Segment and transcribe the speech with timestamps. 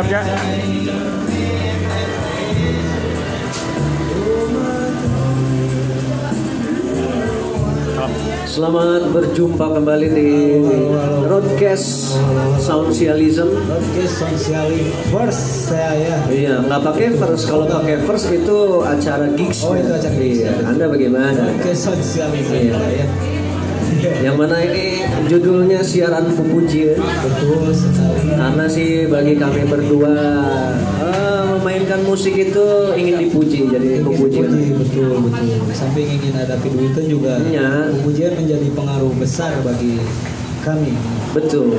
[0.00, 0.24] Siap ya?
[8.48, 10.30] Selamat berjumpa kembali di
[11.28, 12.16] Roadcast
[12.64, 13.52] Soundcialism.
[13.52, 16.16] Oke, sosiali first saya ya.
[16.32, 17.44] Iya, nggak pakai first.
[17.52, 19.60] Kalau pakai first itu acara gigs.
[19.68, 20.48] Oh, itu acara gigs.
[20.48, 21.44] Iya, Anda bagaimana?
[21.60, 23.04] Oke, sosiali Iya.
[23.04, 23.39] ya.
[24.00, 26.96] Yang mana ini judulnya siaran pupujian.
[26.96, 28.32] Betul sekali.
[28.32, 30.14] Karena sih bagi kami berdua
[31.04, 34.48] eh, memainkan musik itu ingin dipuji, jadi pupujian.
[34.48, 35.72] Puji, betul betul.
[35.76, 37.36] Samping ingin ada keduitan juga.
[38.00, 40.00] Pujian menjadi pengaruh besar bagi
[40.64, 40.96] kami.
[41.30, 41.78] Betul.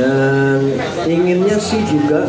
[0.00, 0.72] Dan
[1.04, 2.24] inginnya sih juga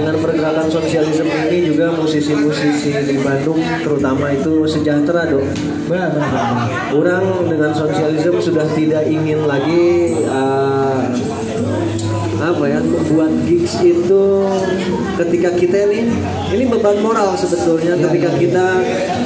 [0.00, 5.44] dengan pergerakan sosialisme ini juga musisi-musisi di Bandung terutama itu sejahtera dong.
[5.84, 6.16] Benar.
[6.96, 11.00] Orang dengan sosialisme sudah tidak ingin lagi eh,
[12.50, 14.22] apa ya membuat gigs itu
[15.16, 16.10] ketika kita ini
[16.50, 18.66] ini beban moral sebetulnya ketika kita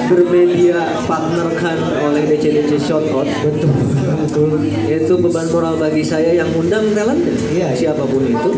[0.07, 4.69] bermedia partnerkan oleh DC-DC Shoutout Betul betul.
[4.85, 7.73] itu beban moral bagi saya yang undang talent Iya.
[7.73, 8.51] siapa pun itu.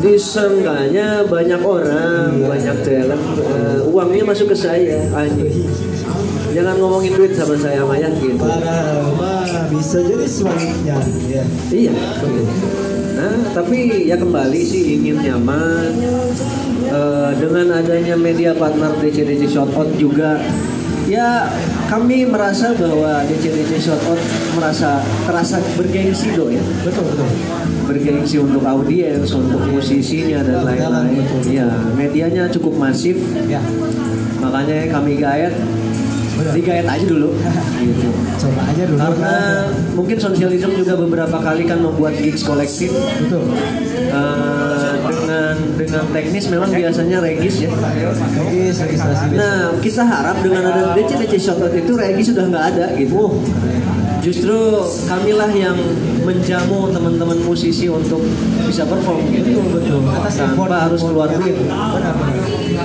[0.00, 3.22] Disangkanya banyak orang banyak talent.
[3.40, 5.64] Eh, uangnya masuk ke saya anjing.
[6.52, 8.36] Jangan ngomongin duit sama saya mah ya gitu.
[9.72, 11.42] Bisa jadi sebaliknya ya.
[11.72, 11.92] iya
[13.14, 15.92] nah tapi ya kembali sih ingin nyaman
[16.84, 20.38] Eh, dengan adanya media partner DC-DC Shoutout juga
[21.10, 21.50] ya
[21.90, 24.20] kami merasa bahwa DC-DC Shoutout
[24.54, 27.26] merasa terasa bergengsi do ya Betul betul.
[27.90, 31.20] bergengsi untuk audiens, untuk musisinya dan lain-lain.
[31.44, 33.58] Ya, medianya cukup masif, Ya.
[34.40, 35.52] makanya kami gaet,
[36.54, 37.30] Digaet aja dulu.
[37.80, 38.08] gitu.
[38.40, 38.98] Coba aja dulu.
[38.98, 39.36] Karena
[39.94, 43.42] mungkin sosialisme juga beberapa kali kan membuat gigs kolektif betul.
[44.14, 47.70] eh, dengan dengan teknis memang biasanya regis ya.
[47.70, 49.24] Regis registrasi.
[49.34, 53.40] Nah, kita harap dengan ada DC DC Shoutout itu regis sudah nggak ada gitu.
[54.24, 54.56] Justru
[55.04, 55.76] kamilah yang
[56.24, 58.24] menjamu teman-teman musisi untuk
[58.64, 59.60] bisa perform gitu.
[59.60, 60.00] Betul betul.
[60.16, 61.52] Atas effort Tanpa harus keluar duit.
[61.60, 62.00] Benar.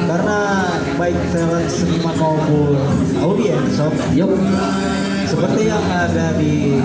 [0.03, 0.39] Karena
[0.99, 2.75] baik talent seniman maupun
[3.23, 4.35] audiens, sob, Yup.
[5.23, 6.75] seperti yang ada di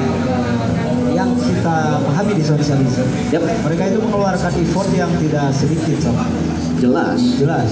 [1.15, 3.07] yang kita pahami di sosialisme.
[3.35, 3.43] Yup.
[3.43, 6.15] Mereka itu mengeluarkan effort yang tidak sedikit, sob.
[6.79, 7.19] Jelas.
[7.43, 7.71] Jelas.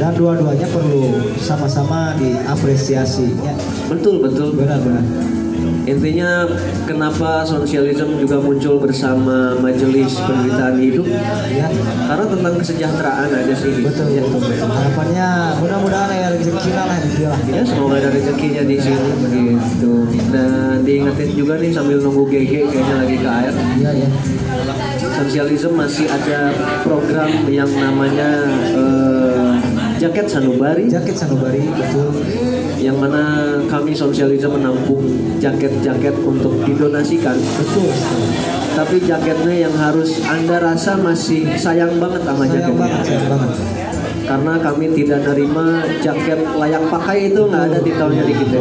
[0.00, 3.28] Dan dua-duanya perlu sama-sama diapresiasi.
[3.44, 3.52] Ya,
[3.92, 4.56] Betul betul.
[4.56, 5.37] benar-benar.
[5.88, 6.44] Intinya
[6.84, 11.08] kenapa sosialisme juga muncul bersama Majelis Penderitaan Hidup?
[11.48, 11.72] Ya,
[12.04, 13.72] Karena tentang kesejahteraan aja sih.
[13.80, 14.68] betul, betul, betul.
[14.68, 16.88] Harapannya mudah-mudahan ya rezeki lah.
[17.48, 19.92] Ya semoga ada rezekinya di sini begitu.
[20.28, 23.54] Dan diingetin juga nih sambil nunggu GG kayaknya lagi ke air.
[23.80, 24.08] Iya, ya.
[25.18, 26.52] Sosialisme masih ada
[26.84, 28.44] program yang namanya
[28.76, 29.27] eh,
[29.98, 32.14] jaket sanubari Jaket sanubari, betul.
[32.78, 35.02] yang mana kami sosialisme menampung
[35.42, 37.34] jaket-jaket untuk didonasikan.
[37.34, 37.90] Betul.
[38.78, 42.78] Tapi jaketnya yang harus anda rasa masih sayang banget sama Sayang jaketnya.
[42.78, 43.50] banget, sayang banget.
[44.28, 45.66] Karena kami tidak nerima
[45.98, 48.60] jaket layak pakai itu nggak ada titelnya di kita.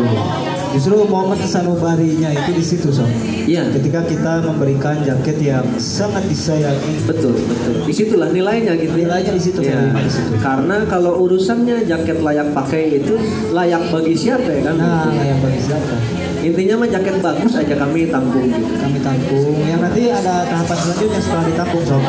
[0.77, 3.09] Justru momen sanubarinya itu di situ, sob.
[3.49, 7.81] Iya, Ketika kita memberikan jaket yang sangat disayangi, betul betul.
[7.81, 8.93] Di situlah nilainya gitu.
[8.93, 9.89] Nilainya di situ, Ya.
[9.89, 10.37] di situ.
[10.37, 13.17] Karena kalau urusannya jaket layak pakai itu
[13.49, 14.77] layak bagi siapa ya kan?
[14.77, 15.97] nah yang bagi siapa?
[16.45, 18.45] Intinya mah jaket bagus aja kami tampung.
[18.45, 18.73] gitu.
[18.77, 19.57] Kami tampung.
[19.65, 22.03] Yang nanti ada tahapan selanjutnya setelah ditampung, sob.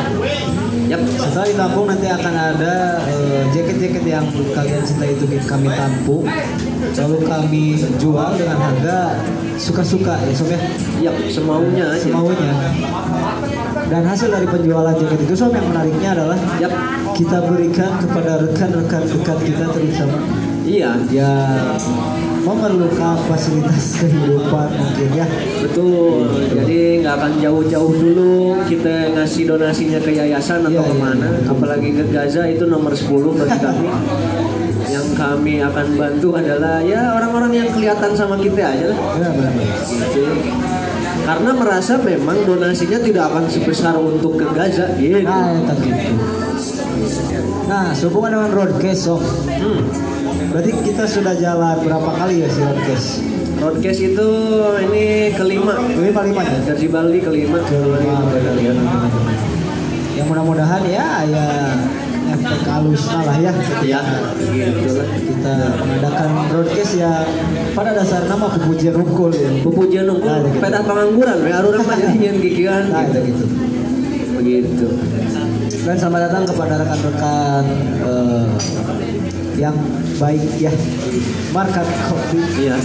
[0.89, 1.01] Yap.
[1.17, 2.73] Setelah ditampung nanti akan ada
[3.09, 6.25] eh, jaket-jaket yang kalian cinta itu kami tampung,
[6.95, 7.65] lalu kami
[7.97, 8.99] jual dengan harga
[9.59, 10.59] suka-suka ya sob ya,
[11.03, 12.01] Yap, semaunya aja.
[12.01, 12.53] semaunya.
[13.89, 16.73] Dan hasil dari penjualan jaket itu sob yang menariknya adalah Yap.
[17.13, 20.17] kita berikan kepada rekan-rekan dekat kita terutama
[20.59, 21.73] Iya, yang
[22.45, 25.25] memerlukan fasilitas kehidupan mungkin ya.
[25.65, 26.29] betul.
[26.45, 30.93] Jadi nggak akan jauh-jauh dulu kita ngasih donasinya ke yayasan atau Iya, iya.
[30.93, 31.27] ke mana.
[31.49, 33.87] Apalagi ke Gaza itu nomor 10 bagi kami.
[34.87, 38.97] Yang kami akan bantu adalah ya orang-orang yang kelihatan sama kita aja lah.
[39.19, 39.79] Benar, benar, benar.
[39.83, 40.21] Gitu.
[41.27, 44.87] Karena merasa memang donasinya tidak akan sebesar untuk ke Gaza.
[44.95, 45.19] Gitu.
[45.27, 46.13] Nah, ya, tadi itu.
[47.69, 49.21] Nah, sehubungan dengan roadcast, Sob.
[49.21, 49.85] Hmm.
[50.49, 53.07] Berarti kita sudah jalan berapa kali ya si roadcast?
[53.61, 54.29] Roadcast itu
[54.89, 55.77] ini kelima.
[55.77, 56.57] Kelima lima ya.
[56.73, 57.61] Dari Bali kelima.
[57.61, 58.75] Kelima, benar, benar.
[60.17, 61.47] Yang mudah-mudahan ya ya
[62.31, 63.99] efek halusnya lah ya Ya,
[64.69, 65.07] gitu lah.
[65.09, 67.11] kita mengadakan broadcast ya
[67.71, 69.49] pada dasar nama pujian rukul ya.
[69.61, 70.57] Pupujian nunggu Nah, gitu.
[70.59, 73.19] pedah pengangguran we arurang mah jadi nyeun kikian Nah, gitu.
[73.19, 73.45] itu gitu.
[74.35, 74.87] begitu.
[75.79, 77.63] Dan selamat datang kepada rekan-rekan
[78.03, 78.47] eh,
[79.57, 79.75] yang
[80.15, 80.71] baik ya
[81.49, 82.39] Market Kopi.
[82.59, 82.75] Iya.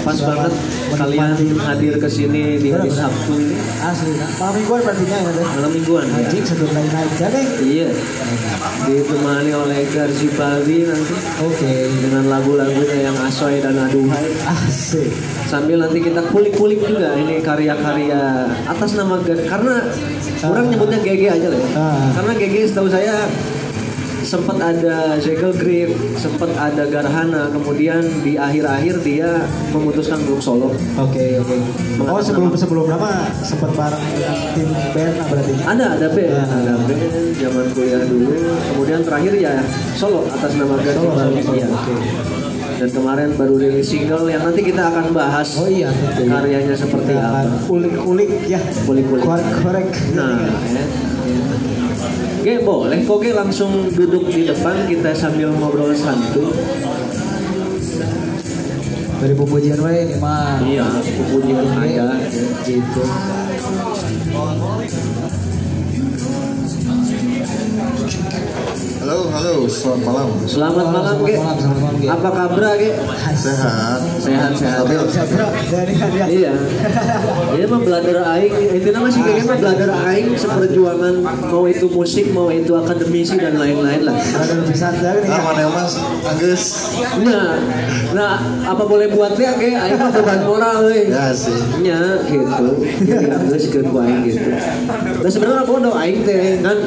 [0.00, 0.52] Pas banget
[0.92, 2.90] kalian hadir ke sini di hari.
[2.90, 5.46] Sabtu ini Asli, malam mingguan berarti ya deh.
[5.56, 6.16] malam mingguan ya.
[6.20, 7.46] Anjing sebelum naik ya deh.
[7.60, 7.88] Iya.
[8.80, 11.72] Ditemani oleh Garzi Baldi nanti Oke.
[12.00, 14.26] dengan lagu-lagunya yang asoy dan aduhai.
[14.44, 15.08] Asik.
[15.46, 18.20] Sambil nanti kita kulik-kulik juga ini karya-karya
[18.64, 19.74] atas nama Gar- karena
[20.42, 21.70] orang nyebutnya GG aja lah ya.
[21.74, 22.04] Ah.
[22.14, 23.26] Karena GG setahu saya
[24.22, 30.68] sempat ada Zekel Grip, sempat ada Garhana, kemudian di akhir-akhir dia memutuskan untuk solo.
[30.96, 31.56] Oke oke.
[32.00, 34.04] Oh sebelum sebelum nama sempat bareng
[34.54, 35.52] tim band berarti.
[35.62, 36.46] Ada, ada band, Ah.
[36.46, 37.02] ada band
[37.34, 38.28] zaman kuliah dulu.
[38.70, 39.54] Kemudian terakhir ya
[39.94, 40.92] solo atas nama Baldi.
[40.92, 41.12] solo,
[41.56, 41.66] Iya.
[41.68, 41.94] oke.
[42.80, 46.32] Dan kemarin baru rilis single yang nanti kita akan bahas Oh iya tentu.
[46.32, 47.44] karyanya seperti apa.
[47.68, 48.56] Ulik-ulik ya.
[48.88, 49.20] Kulik-kulik.
[49.20, 49.88] Korek-korek.
[50.16, 50.84] Nah, ya.
[52.40, 56.48] Oke, boleh kok Ge, langsung duduk di depan kita sambil ngobrol santuy.
[59.20, 60.56] Dari pujian wae ini mah.
[60.64, 60.88] Iya,
[61.36, 62.16] pujian aja.
[62.64, 63.04] Gitu.
[69.00, 70.28] Halo, halo, selamat malam.
[70.44, 71.40] Selamat malam, Ge.
[72.04, 72.92] Apa kabar, Ge?
[73.32, 74.00] Sehat.
[74.20, 74.84] Sehat, sehat.
[74.84, 75.00] Stabil.
[75.08, 76.26] Sabra dari dia.
[76.28, 76.52] Iya.
[77.56, 82.28] Dia mah belajar aing, itu nama sih kayaknya mah belajar aing seperjuangan mau itu musik,
[82.36, 84.20] mau itu akademisi dan lain-lain lah.
[84.20, 85.96] Ada bisa dari Nah, mana mas?
[86.20, 86.62] Anggus.
[87.24, 87.56] Nah,
[88.12, 88.36] nah
[88.68, 89.80] apa boleh buat dia Ge?
[89.80, 91.08] Aing mah beban moral euy.
[91.08, 91.70] Ya sih.
[91.80, 92.66] nya gitu
[93.08, 94.52] jadi geus ke ku aing gitu
[95.24, 96.78] dan sebenarnya bodoh aing teh kan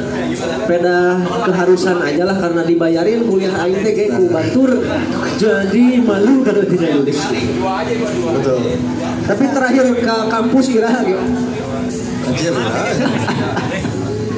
[0.70, 1.18] peda
[1.50, 4.70] keharusan aja lah karena dibayarin kuliah aing teh kayak ku batur
[5.40, 7.20] jadi malu kalau tidak lulus
[8.40, 8.60] Betul.
[9.24, 11.24] tapi terakhir ke kampus kira gitu
[12.24, 12.52] Anjir.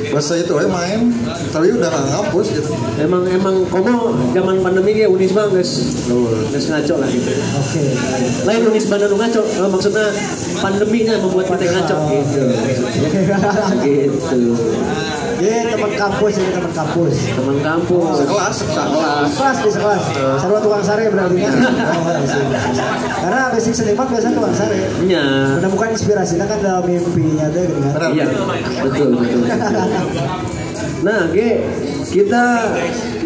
[0.07, 1.13] Bahasa itu eh main,
[1.53, 2.73] tapi udah nggak ngapus gitu.
[3.05, 6.07] emang emang komo zaman pandemi ya unisba guys.
[6.49, 7.31] Guys ngaco lah gitu.
[7.37, 7.85] Oke.
[8.49, 9.43] lain unisba nu ngaco.
[9.45, 10.07] Eh, maksudnya
[10.63, 12.43] pandeminya membuat kita ngaco gitu.
[13.85, 14.43] Gitu
[15.37, 17.15] Ye teman kampus ini teman kampus.
[17.37, 20.03] teman kampus Sekelas, sekelas Kelas di sekelas.
[20.41, 21.55] Sarwa tukang sare berarti kan.
[21.97, 22.45] Oh, iya sih.
[23.21, 24.79] Karena basic seniman biasanya tukang sare.
[25.05, 25.25] nya
[25.61, 28.11] Menemukan inspirasi kan dalam mimpinya deh gitu kan.
[28.15, 28.27] Iya,
[28.85, 29.41] betul betul.
[31.05, 31.61] Nah, G,
[32.09, 32.45] kita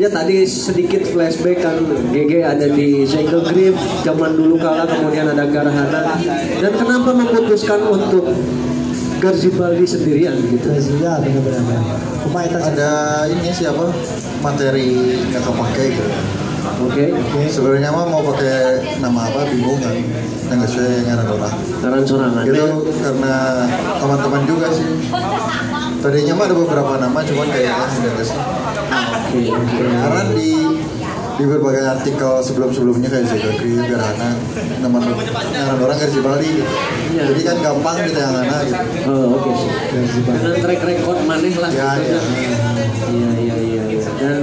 [0.01, 1.77] ya tadi sedikit flashback kan
[2.11, 6.19] GG ada di Single Grip zaman dulu kala kemudian ada Garhana
[6.59, 8.27] dan kenapa memutuskan untuk
[9.21, 10.73] Garzibaldi sendirian gitu.
[10.73, 11.81] Iya benar-benar.
[12.57, 12.93] Ada
[13.29, 13.93] ini siapa?
[14.41, 16.13] Materi nggak kepake gitu.
[16.81, 17.13] Oke,
[17.53, 19.93] Sebenarnya mah mau pakai nama apa bingung kan.
[20.49, 21.55] Yang nggak sesuai ngaran orang.
[21.81, 22.43] saran sorangan.
[22.49, 22.67] Itu
[23.05, 23.35] karena
[24.01, 24.89] teman-teman juga sih.
[26.01, 28.41] Tadinya mah ada beberapa nama, cuman kayaknya udah nggak sih.
[28.41, 29.77] Oke, oke.
[29.85, 30.51] Karena di
[31.39, 33.27] di berbagai artikel sebelum-sebelumnya kayak
[33.61, 34.31] Green, Gerhana,
[34.81, 36.75] nama ngaran orang Garzi Bali gitu.
[37.15, 37.23] Iya.
[37.31, 38.83] Jadi kan gampang kita yang ngana gitu.
[39.11, 39.71] Oh, oke sih.
[40.25, 41.71] Dengan track record maneh lah.
[41.71, 42.17] Ya, gitu.
[42.17, 42.21] ya.
[43.11, 44.11] Iya iya iya iya.
[44.21, 44.37] dan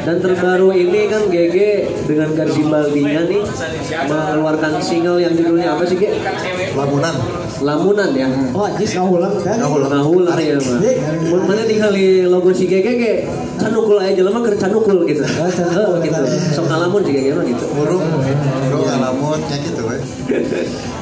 [0.00, 1.56] dan terbaru ini kan GG
[2.08, 3.42] dengan Garzibaldinya nih
[4.08, 6.08] mengeluarkan single yang judulnya apa sih Ge?
[6.72, 7.14] Lamunan.
[7.60, 8.28] Lamunan ya.
[8.56, 9.60] Oh, jis ngulang kan?
[9.60, 9.90] Ngahulang.
[9.92, 10.78] Ngahulang ya mah.
[11.28, 13.12] Mun mana tinggal di logo si GG ge
[13.60, 15.20] canukul aja jelema keur canukul gitu.
[15.24, 16.00] Oh, canukul.
[16.00, 16.20] Heeh, gitu.
[16.56, 17.64] Sok ngalamun si GG mah gitu.
[17.76, 19.96] Murung, murung ngalamutnya gitu we.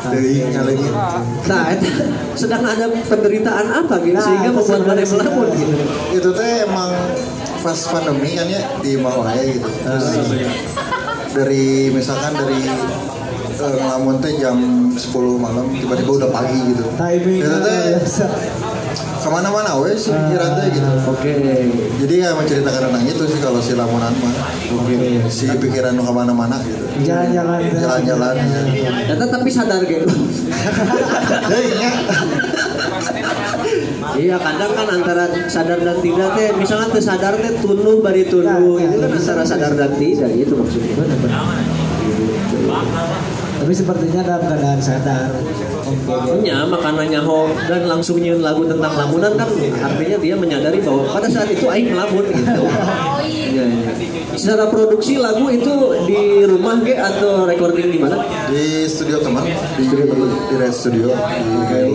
[0.08, 0.94] Deui ngalengin.
[1.46, 1.74] Nah,
[2.34, 5.74] sedang ada penderitaan apa gitu sehingga membuat mana sebenarnya melamun gitu.
[6.18, 6.90] Itu teh emang
[7.62, 9.68] pas pandemi kan ya di Mawaya gitu.
[9.68, 10.04] Terus
[11.34, 12.62] dari misalkan dari
[13.58, 14.56] eh, ngelamun teh jam
[14.94, 14.98] 10
[15.38, 16.84] malam tiba-tiba udah pagi gitu.
[16.94, 17.82] Timing Itu teh
[19.18, 20.88] ke mana-mana we sih pikiran teh gitu.
[21.10, 21.34] Oke.
[22.00, 24.34] Jadi ya menceritakan tentang itu sih kalau si lamunan mah.
[25.28, 26.86] Si pikiran nu ke mana-mana gitu.
[27.02, 27.60] Jalan-jalan.
[27.74, 28.34] Jalan-jalan.
[28.72, 29.14] ya.
[29.18, 30.06] Tapi sadar gitu.
[34.18, 38.82] Iya kadang kan antara sadar dan tidak teh misalnya teu sadar teh tunduk bari tunduk
[38.82, 41.06] itu kan antara sadar dan tidak itu maksudnya.
[43.58, 45.30] Tapi sepertinya dalam keadaan sadar.
[46.42, 49.48] Nya makanannya ho dan langsung nyiun lagu tentang lamunan kan
[49.86, 52.62] artinya dia menyadari bahwa pada saat itu aing melamun gitu.
[53.28, 53.90] Iya, iya.
[54.38, 55.72] Secara produksi lagu itu
[56.06, 58.22] di rumah ge atau recording di mana?
[58.48, 59.42] Di studio teman,
[59.74, 61.90] di studio di Red Studio di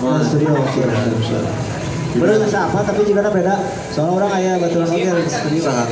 [0.00, 0.20] Gelong.
[0.20, 1.77] Oh, studio oke.
[2.18, 3.54] Bener apa tapi juga beda.
[3.94, 5.62] Soalnya orang kayak baturan oke di studio.
[5.62, 5.84] Saha.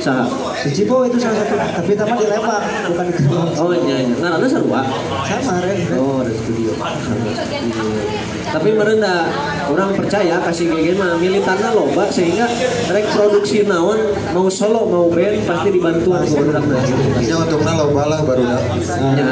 [0.00, 0.24] Saha?
[0.64, 3.48] Di Cibo itu salah satu, tapi taman di Lembang, bukan di Kemang.
[3.60, 4.16] Oh iya iya.
[4.18, 4.80] Nah, ada sarua.
[5.28, 5.78] Sama Ren.
[6.00, 6.72] Oh, ada studio.
[6.80, 8.24] Sama
[8.54, 9.26] tapi merendah
[9.66, 12.46] orang percaya kasih GG mah militannya loba sehingga
[12.86, 13.98] rek produksi naon
[14.30, 16.78] mau solo mau band pasti dibantu ku urang nah
[17.18, 18.60] Ya untuknya lo balah baru dah.
[19.18, 19.26] Ya.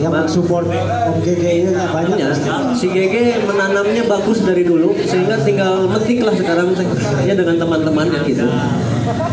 [0.00, 0.64] yang mensupport
[1.12, 2.48] Om GG ini banyak Ya, pasti.
[2.72, 6.86] si GG menanamnya bagus dari dulu sehingga tinggal metik lah sekarang teh.
[7.24, 8.46] Ya dengan teman-temannya gitu.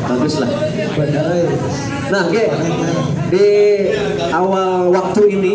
[0.06, 0.50] Bagus lah
[0.96, 1.48] Bener, eh.
[2.08, 2.24] nah
[3.28, 3.48] di
[4.32, 5.54] awal waktu ini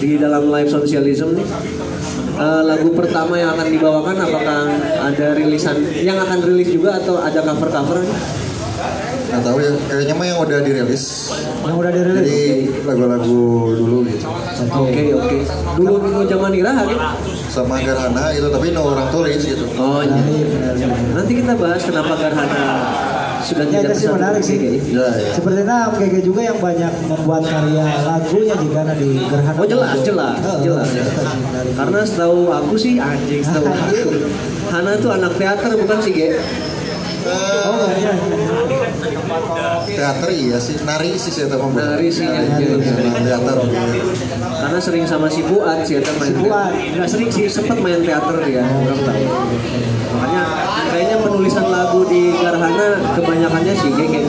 [0.00, 1.44] di dalam live socialism nih
[2.40, 4.60] eh, lagu pertama yang akan dibawakan apakah
[5.04, 8.00] ada rilisan yang akan rilis juga atau ada cover cover
[9.28, 9.70] Nggak tahu ya.
[9.86, 11.04] Kayaknya mah yang udah dirilis.
[11.60, 12.40] yang udah dirilis Jadi
[12.82, 13.40] lagu-lagu
[13.74, 14.24] dulu gitu.
[14.70, 15.36] oke oke
[15.76, 17.04] dulu dulu zaman iraha gitu
[17.46, 19.64] Sama Garhana itu tapi no orang tulis gitu.
[19.74, 20.88] oh iya.
[21.12, 22.64] nanti kita bahas kenapa Garhana
[23.38, 24.58] sudah Ya, tidak itu sih menarik sih.
[24.90, 25.30] Ya ya.
[25.30, 29.56] Sepertinya GG juga yang banyak membuat karya lagunya juga di Gerhana.
[29.56, 30.88] Oh jelas, jelas, Heeh, jelas.
[30.90, 33.94] dari- Karena setahu aku sih anjing setahu aku.
[34.74, 36.28] Hana tuh anak teater bukan sih, Ge?
[37.28, 38.12] Oh, iya.
[39.88, 41.72] Teater iya sih, nari sih saya tahu.
[41.72, 42.80] Nari sih, anjing.
[43.24, 43.56] Teater.
[44.58, 46.32] Karena sering sama si Fuad sih eta main.
[46.34, 46.72] Si Fuad.
[46.76, 49.24] Enggak sering sih, sempat main teater dia, orang tahu.
[50.08, 50.42] Makanya
[50.92, 54.22] kayaknya penulisan lagu di Garhana kebanyakannya sih Gege.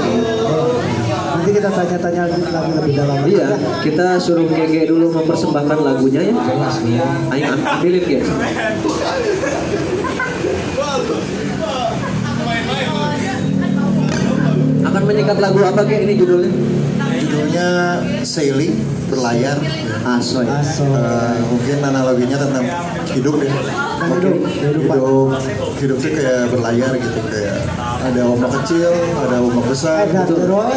[1.29, 3.17] Nanti kita tanya-tanya lagi lebih dalam.
[3.25, 3.57] Iya, ya.
[3.81, 6.33] kita suruh Gege dulu mempersembahkan lagunya ya.
[7.33, 8.21] Ayo ambilin ya.
[14.99, 16.51] Akan menyikat lagu apa kayak ini judulnya?
[17.23, 17.67] Judulnya
[18.19, 18.75] Sailing
[19.07, 19.55] berlayar.
[20.03, 20.43] Asoy.
[20.43, 20.91] Aso.
[20.91, 22.67] Eh, mungkin analoginya tentang
[23.15, 23.47] hidup ya.
[23.47, 24.95] hidup, kehidupan.
[24.99, 25.39] Hidup,
[25.79, 28.91] hidup tuh kayak berlayar gitu kayak ada ombak kecil,
[29.23, 30.03] ada ombak besar.
[30.03, 30.35] Gitu.
[30.51, 30.75] Roy,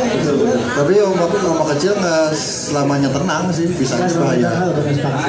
[0.71, 4.71] Tapi ombak ombak kecil nggak selamanya tenang sih, bisa bahaya.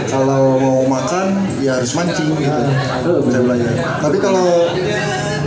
[0.05, 2.61] Kalau mau makan ya harus mancing gitu,
[3.25, 3.73] bisa belajar.
[4.05, 4.69] Tapi kalau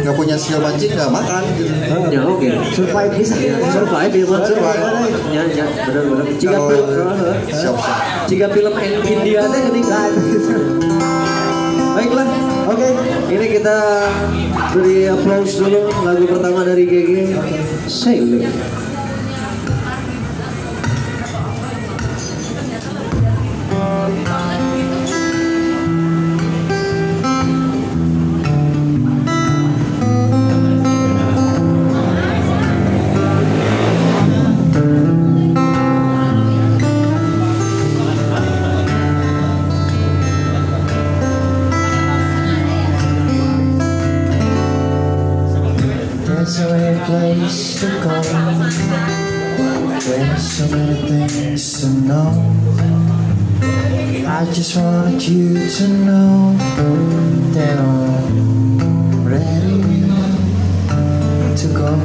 [0.07, 1.75] nggak punya skill mancing nggak makan gitu.
[2.15, 2.49] Ya oke.
[2.71, 3.35] Survive bisa.
[3.75, 4.41] Survive ya mah.
[4.47, 4.83] Survive.
[5.35, 6.27] Ya ya benar-benar.
[6.39, 7.09] Jika Kalau film,
[7.51, 7.77] siap siap.
[8.31, 10.57] jika film India teh itu.
[11.99, 12.29] Baiklah.
[12.71, 12.89] Oke.
[13.27, 13.77] Ini kita
[14.79, 17.11] beri applause dulu lagu pertama dari GG
[17.91, 18.47] Sailing.
[54.67, 56.57] Just wanted you to know
[57.53, 59.79] that I'm ready
[61.57, 61.97] to go.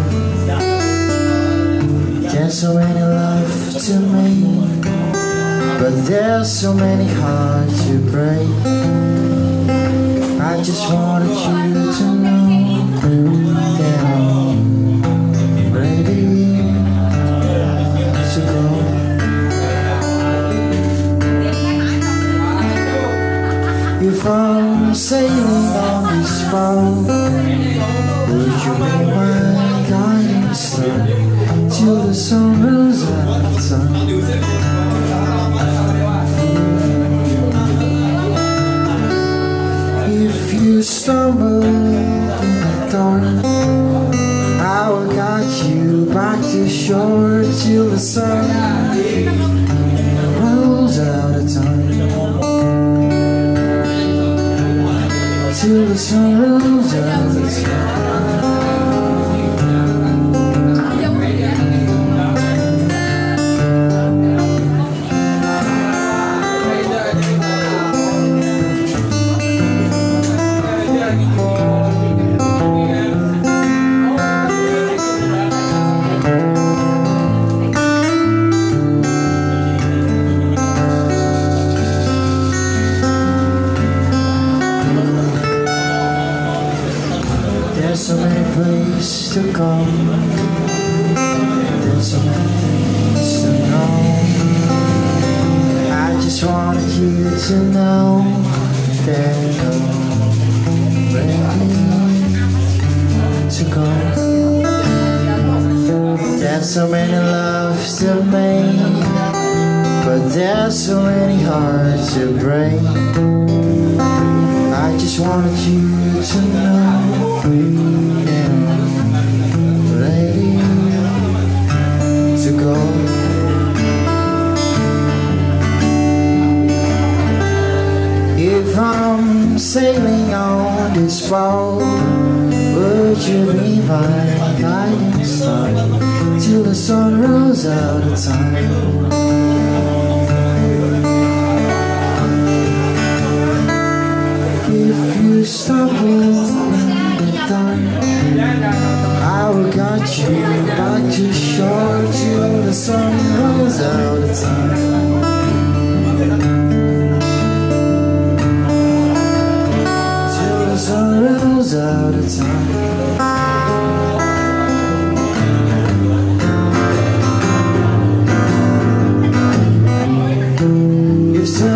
[2.29, 4.83] There's so many love to make,
[5.79, 8.47] but there's so many hearts to break.
[10.39, 12.20] I just wanted you to know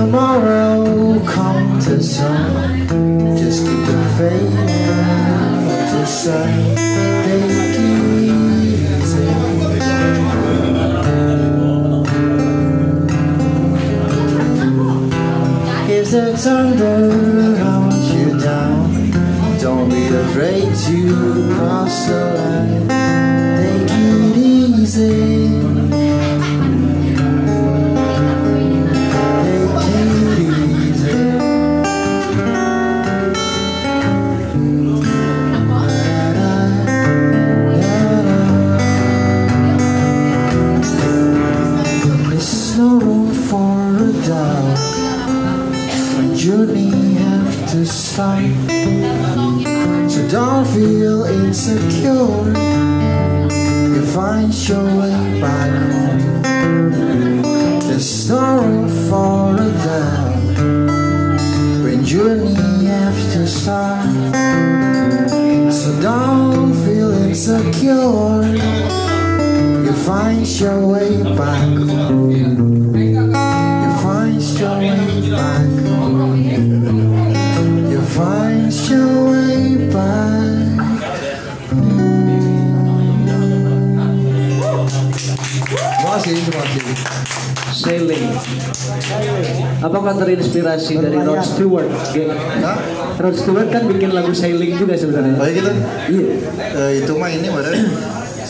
[0.06, 2.88] Tomorrow comes to sun,
[3.36, 4.54] just keep the faith
[5.90, 6.76] to sun.
[7.26, 7.76] Take it.
[15.90, 19.10] If the thunder hunts you down,
[19.60, 22.85] don't be afraid to cross the line.
[48.16, 48.24] So
[50.32, 52.54] don't feel insecure.
[53.94, 57.42] You find your way back home.
[57.82, 60.56] There's no room for a doubt.
[61.84, 62.56] When journey
[63.34, 64.08] to start.
[65.74, 68.46] So don't feel insecure.
[69.84, 71.85] You find your way back home.
[89.85, 91.85] Apakah terinspirasi dari Rod Stewart?
[92.65, 92.77] Hah?
[93.22, 95.37] Rod Stewart kan bikin lagu sailing juga sebenarnya.
[95.37, 95.72] Baik gitu.
[96.09, 96.25] Iya.
[96.74, 97.85] Eh, itu mah ini badan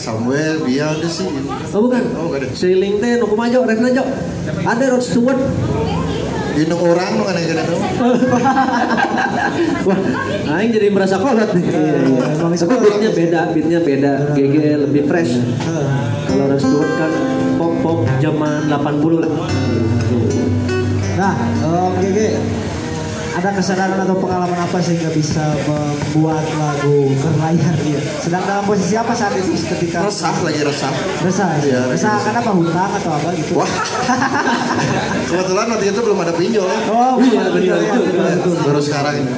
[0.00, 1.28] somewhere beyond the sea.
[1.76, 2.00] Oh bukan.
[2.16, 2.48] Oh, bukan.
[2.56, 3.68] Sailing teh nu kumaha Jo?
[3.68, 4.00] Refna Jo.
[4.64, 5.36] Ada Rod Stewart.
[6.56, 7.76] Indung orang nu kan yang itu.
[9.86, 10.00] Wah,
[10.56, 11.68] aing jadi merasa kolot nih.
[11.68, 12.56] Iya, iya.
[12.56, 14.12] Tapi beatnya beda, beatnya beda.
[14.32, 14.56] GG
[14.88, 15.36] lebih fresh.
[16.24, 17.12] Kalau Rod Stewart kan
[17.60, 19.28] pop-pop zaman 80 lah.
[21.16, 21.32] Nah,
[21.64, 22.36] Om Gege,
[23.32, 28.00] ada kesadaran atau pengalaman apa sehingga bisa membuat lagu berlayar dia?
[28.16, 30.92] Sedang dalam posisi apa saat itu ketika Resah lagi resah.
[31.20, 31.48] resah?
[31.60, 32.20] Iya, resah resah.
[32.20, 33.52] karena apa hutang atau apa gitu?
[33.56, 33.68] Wah.
[35.28, 36.68] Kebetulan waktu itu belum ada pinjol.
[36.88, 37.80] Oh, Iya, benar
[38.36, 38.50] itu.
[38.60, 39.32] Baru sekarang ini.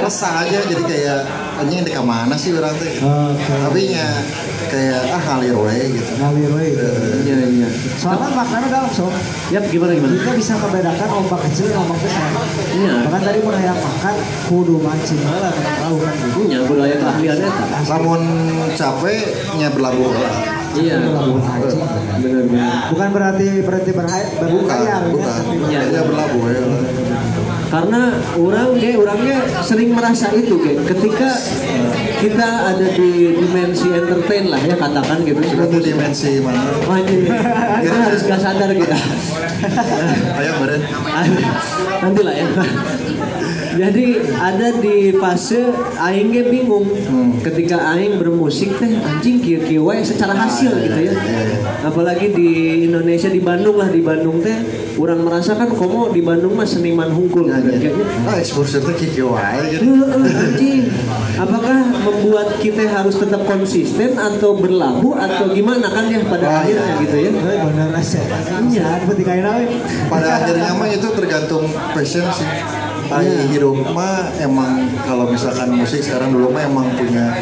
[0.00, 1.20] Resah aja jadi kayak
[1.60, 2.98] anjing di mana sih orang teh.
[2.98, 3.54] Oke.
[3.54, 4.06] Tapi nya
[4.68, 6.12] kayak ah ngalir we gitu.
[6.18, 6.66] Ngalir we.
[7.24, 7.68] Iya, iya.
[7.96, 9.06] Soalnya maknanya dalam so,
[9.54, 10.12] Yap, gimana gimana?
[10.18, 12.28] kita bisa membedakan ombak kecil dan ombak besar.
[12.74, 12.92] Iya.
[13.06, 14.14] Bahkan tadi mau yang makan,
[14.50, 16.28] kudu mancing lah dengan tahu kan gitu.
[16.34, 17.66] Punya budaya keahlian eta.
[17.88, 18.22] Lamun
[18.74, 19.22] capek
[19.56, 20.10] nya berlabuh.
[20.74, 20.96] Iya.
[21.06, 21.82] Mancing.
[22.18, 22.90] Benar-benar.
[22.90, 25.26] Bukan berarti berarti berhayat Bukan, berlayar, ya, bukan.
[25.30, 26.02] tapi Iya.
[26.02, 26.62] Berlabuh ya.
[27.68, 28.02] Karena
[28.36, 31.30] orang ge orangnya sering merasa itu ge ketika
[32.20, 36.62] kita ada di dimensi entertain lah ya katakan gitu Itu dimensi mana?
[36.88, 37.28] Wah, ini
[37.84, 38.98] kita harus gak sadar kita.
[40.40, 40.82] Ayo meren.
[42.00, 42.46] Nanti lah ya.
[43.74, 44.06] Jadi
[44.38, 45.66] ada di fase
[45.98, 46.86] aing ge bingung
[47.42, 51.12] ketika aing bermusik teh anjing kieu kieu wae secara hasil gitu ya.
[51.84, 54.54] Apalagi di Indonesia di Bandung lah di Bandung teh
[54.94, 57.70] orang merasakan komo di Bandung mah seniman hungkul gitu.
[57.76, 58.06] kayaknya.
[58.30, 58.94] Ah, exposure tuh
[59.34, 59.84] wae gitu.
[60.14, 60.86] Anjing.
[61.34, 66.94] Apakah membuat kita harus tetap konsisten atau berlabuh atau gimana kan ya pada Wah, akhirnya
[66.94, 67.02] iya.
[67.02, 67.30] gitu ya?
[68.30, 68.54] Aja.
[68.70, 69.66] Iya, seperti kayak.
[70.06, 72.46] Pada akhirnya mah itu tergantung passion sih.
[73.12, 77.36] Ai hidup mah emang kalau misalkan musik sekarang dulu mah emang punya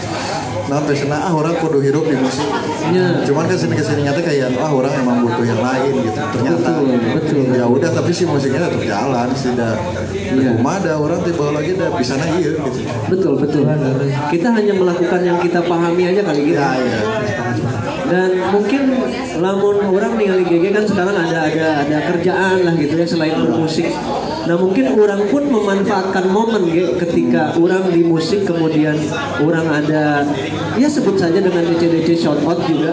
[0.71, 2.47] nah passionnya ah orang kudu hidup di musik.
[2.95, 3.27] Iya.
[3.29, 6.17] Cuman ke sini ke sini nyata kayak ah orang emang butuh yang lain gitu.
[6.17, 7.45] Ternyata Betul, betul.
[7.53, 9.75] ya udah tapi si musiknya tetap jalan sih dah.
[10.15, 10.57] Iya.
[10.57, 12.81] Rumah ada orang tiba lagi dah bisa nah iya gitu.
[13.11, 13.63] Betul betul.
[14.33, 16.57] Kita hanya melakukan yang kita pahami aja kali gitu.
[16.57, 17.01] Ya ya.
[18.09, 18.83] Dan mungkin
[19.41, 23.93] lamun orang ningali GG kan sekarang ada ada ada kerjaan lah gitu ya selain bermusik.
[24.43, 28.99] Nah mungkin orang pun memanfaatkan momen ge, ketika orang di musik kemudian
[29.39, 30.27] orang ada
[30.75, 32.91] ya sebut saja dengan DC-DC shout out juga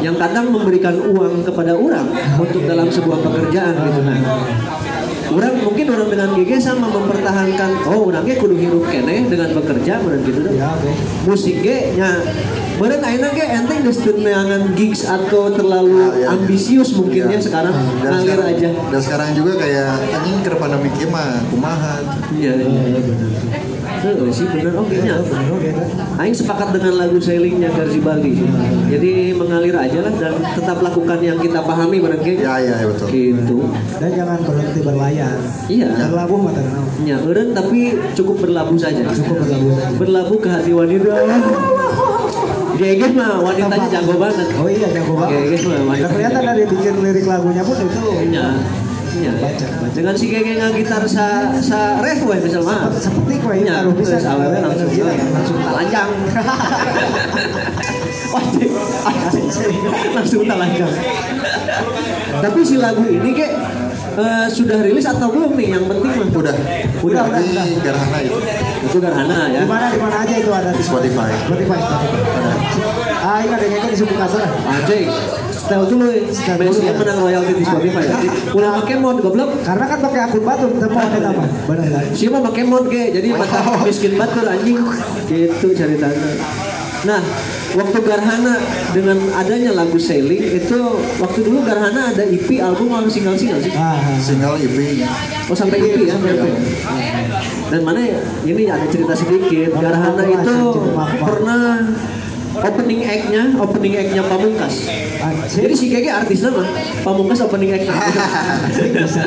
[0.00, 2.06] yang kadang memberikan uang kepada orang
[2.38, 4.20] untuk dalam sebuah pekerjaan gitu nah.
[5.34, 10.20] Orang mungkin orang dengan GG sama mempertahankan oh orangnya kudu hidup kene dengan bekerja bener
[10.22, 10.52] gitu deh.
[10.54, 10.90] Ya, oke.
[11.26, 12.22] Musik ge nya
[12.74, 13.86] Beren ayeuna ge enteng
[14.18, 16.26] neangan gigs atau terlalu Ah, iya.
[16.34, 17.38] ambisius mungkin ya Iya.
[17.38, 18.68] sekarang Dan ngalir sekarang- aja.
[18.90, 21.94] Dan sekarang juga kayak anjing ke pandemi mah kumaha.
[22.34, 23.73] Iya, iya, iya benar.
[24.04, 25.16] Heeh sih benar oke nya.
[26.20, 28.44] Aing sepakat dengan lagu sailingnya Garibaldi.
[28.92, 32.36] Jadi mengalir aja lah dan tetap lakukan yang kita pahami benar ge.
[32.36, 33.08] Ya ya, ya betul.
[33.08, 33.58] Gitu.
[33.96, 35.36] Dan jangan berhenti berlayar.
[35.72, 35.88] Iya.
[36.12, 36.84] Berlabuh mata kenal.
[37.08, 39.08] Ya, eureun tapi cukup berlabuh saja.
[39.08, 39.96] Cukup berlabuh saja.
[39.96, 41.12] Berlabuh ke hati wanita.
[42.74, 44.48] Geger mah wanitanya jago banget.
[44.58, 45.40] Oh iya jago banget.
[45.48, 46.08] Geger mah wanita.
[46.12, 48.00] kelihatan dari bikin lirik lagunya pun itu
[48.34, 48.46] Iya.
[49.14, 49.32] Iya.
[49.38, 49.94] Baca, baca.
[49.94, 52.90] Dengan si Gege gitar sa sa ref we misal mah.
[52.98, 56.10] seperti kue Iya, taruh bisa awewe langsung langsung talanjang.
[60.14, 60.92] Langsung talanjang.
[62.42, 63.52] Tapi si lagu ini kek
[64.18, 65.78] eh, sudah rilis atau belum nih?
[65.78, 66.28] Yang penting mah.
[66.34, 66.54] Udah.
[67.02, 67.66] Udah, udah, Di udah.
[67.78, 68.38] Gerhana itu.
[68.90, 69.62] Itu Garhana ya.
[69.62, 71.30] di mana di mana aja itu ada di Spotify.
[71.46, 72.04] Spotify Spotify.
[73.24, 74.42] Ah ini ada yang di suku kantor.
[74.66, 75.06] Anjing,
[75.64, 76.22] setel dulu ya.
[76.28, 76.92] Setel dulu, Messi ya.
[76.92, 78.16] menang royalti di Spotify ya.
[78.52, 79.50] Ulah pakai mod goblok.
[79.64, 81.44] Karena kan pakai akun batu, temu ada apa?
[81.64, 82.04] Benar kan?
[82.12, 84.78] Siapa pakai mod ge, jadi mata miskin batur anjing.
[85.24, 86.32] Gitu ceritanya.
[87.04, 87.20] Nah,
[87.76, 88.56] waktu Garhana
[88.96, 90.80] dengan adanya lagu Sailing itu
[91.20, 93.72] waktu dulu Garhana ada EP album atau single-single sih?
[93.76, 94.16] Ah, ah.
[94.16, 95.04] Single EP.
[95.52, 96.16] Oh sampai EP ya?
[97.68, 98.20] Dan mana ya?
[98.48, 99.76] Ini ada cerita sedikit.
[99.76, 100.56] Garhana itu
[101.20, 101.92] pernah
[102.54, 104.74] opening act-nya, opening act-nya Pamungkas.
[105.50, 106.62] Jadi si Gege artis nama,
[107.02, 107.94] Pamungkas opening act-nya.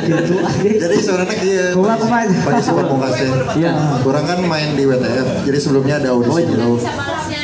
[0.08, 0.34] gitu.
[0.78, 1.68] Jadi sebenarnya kieu.
[1.76, 2.24] Kumaha, kumaha.
[2.44, 3.30] Pada si pamungkas teh.
[3.60, 3.72] Iya.
[4.00, 5.44] Kurang kan main di WTF.
[5.44, 6.80] Jadi sebelumnya ada audisi dulu.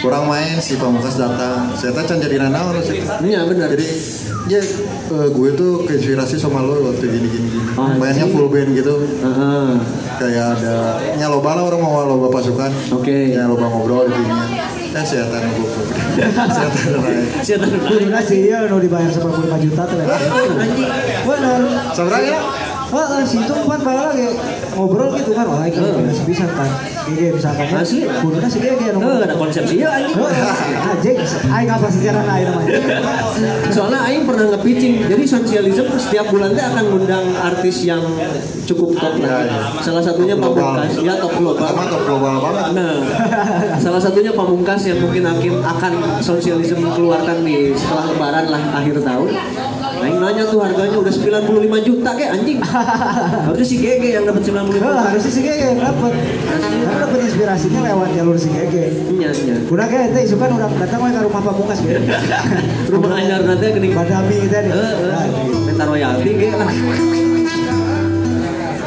[0.00, 1.72] Kurang main si pamungkas datang.
[1.76, 3.00] Saya teh can jadi nanaon sih.
[3.24, 3.72] Iya benar.
[3.72, 3.86] Jadi
[4.44, 7.64] ya eh, gue tuh keinspirasi sama lo waktu gini gini gini.
[7.80, 8.94] Oh, Mainnya full band gitu.
[9.00, 9.68] Heeh.
[10.14, 10.76] Kayak ada
[11.18, 12.70] nyaloba lah orang mau loba pasukan.
[12.92, 13.32] Oke.
[13.34, 14.22] Nyaloba ngobrol di
[15.02, 15.70] setan gue.
[16.14, 17.26] Setan lain.
[17.42, 19.98] Siapa tahu Kuduna sih dia nu dibayar 95 juta tuh.
[19.98, 20.90] Anjing.
[21.26, 21.60] Benar.
[22.94, 23.02] Ya?
[23.10, 24.38] Heeh, si itu empat malah lagi
[24.74, 26.70] ngobrol gitu kan, wah ini bisa kan.
[27.04, 27.82] Gege misalkan ya.
[27.82, 28.00] Asli.
[28.06, 28.98] Kuduna sih gege nu.
[29.02, 30.14] Eh, ada konsep sih ya anjing.
[30.14, 31.16] Anjing,
[31.50, 32.70] aing apa sejarah lain namanya.
[33.74, 38.00] Soalnya Aing pernah nge-pitching, jadi sosialisme setiap bulan teh akan ngundang artis yang
[38.64, 39.42] cukup top lah.
[39.42, 39.58] ya.
[39.82, 40.36] Salah satunya.
[40.38, 41.62] Pamungkas, ya top global.
[41.62, 42.64] Pertama top global banget.
[42.76, 42.94] Nah,
[43.80, 49.28] salah satunya Pamungkas yang mungkin akan, akan sosialisme keluarkan di setelah lebaran lah akhir tahun.
[50.04, 51.48] Aing nanya tuh harganya udah 95
[51.80, 52.58] juta kayak anjing.
[53.48, 55.02] Harusnya si Gege yang dapat 95 Oh, juta.
[55.08, 56.12] harusnya si Gege yang dapat.
[56.44, 58.84] Karena dapat inspirasinya lewat jalur si Gege.
[59.14, 59.56] Iya, iya.
[59.64, 62.00] Udah kayak ente isukan udah datang ke rumah Pamungkas gitu.
[62.92, 63.88] Rumah anyar nanti gini.
[63.90, 64.68] Badami itu tadi.
[64.68, 65.26] Eh, eh,
[65.64, 66.68] minta royalti ge lah.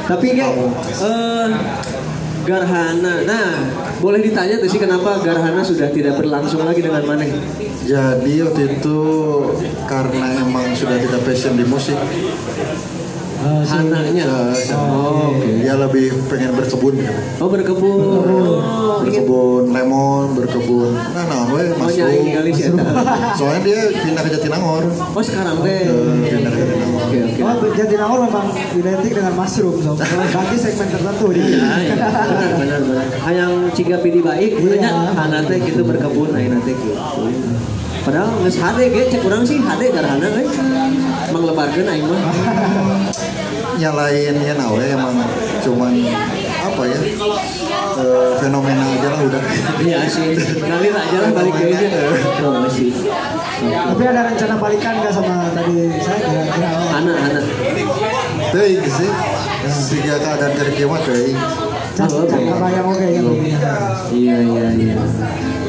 [0.08, 1.48] Tapi ge eh
[2.48, 3.28] Garhana.
[3.28, 3.52] Nah,
[4.00, 7.36] boleh ditanya tuh sih kenapa Garhana sudah tidak berlangsung lagi dengan Maneh?
[7.84, 9.00] Jadi waktu itu
[9.84, 12.00] karena emang sudah tidak passion di musik,
[13.38, 14.26] Hananya.
[14.52, 15.50] se- Oh, oke.
[15.60, 17.14] dia lebih pengen berkebun gitu.
[17.38, 18.00] Oh, berkebun.
[18.02, 22.10] Oh, berkebun lemon, berkebun nah nah we Oh, masuk.
[22.10, 22.42] eta.
[23.40, 24.84] Soalnya dia pindah ke Jatinangor.
[24.90, 25.86] Oh, sekarang teh.
[25.86, 25.94] Eh,
[26.28, 27.02] Pindah ke Jatinangor.
[27.04, 27.42] Oke, oke.
[27.44, 29.92] Oh, Jatinangor memang identik dengan mushroom, so.
[30.36, 31.46] Bagi segmen tertentu dia.
[31.46, 31.96] Ya, ya.
[31.96, 33.06] Benar, benar, benar.
[33.22, 34.66] Hayang ciga pidi baik, Iya.
[34.82, 36.94] banyak anak teh gitu berkebun, ayeuna teh gitu.
[38.08, 40.48] Padahal geus hade ge cek urang sih hade garhana euy.
[41.36, 42.24] Manglebarkeun aing mah.
[43.76, 45.28] Nyalain ya nawe emang
[45.60, 45.92] cuman
[46.64, 49.44] apa ya eh, fenomena aja lah udah.
[49.84, 52.00] Iya sih, ngalir aja lah balik ke aja.
[52.48, 52.96] Oh, sih.
[53.68, 56.70] Tapi ada rencana balikan gak sama tadi saya kira-kira.
[57.04, 57.44] Anak, anak.
[58.56, 59.12] Teuing sih.
[59.68, 61.36] Siga keadaan dari kiamat teuing.
[61.98, 63.24] Ya.
[64.14, 64.96] Iya, iya, iya.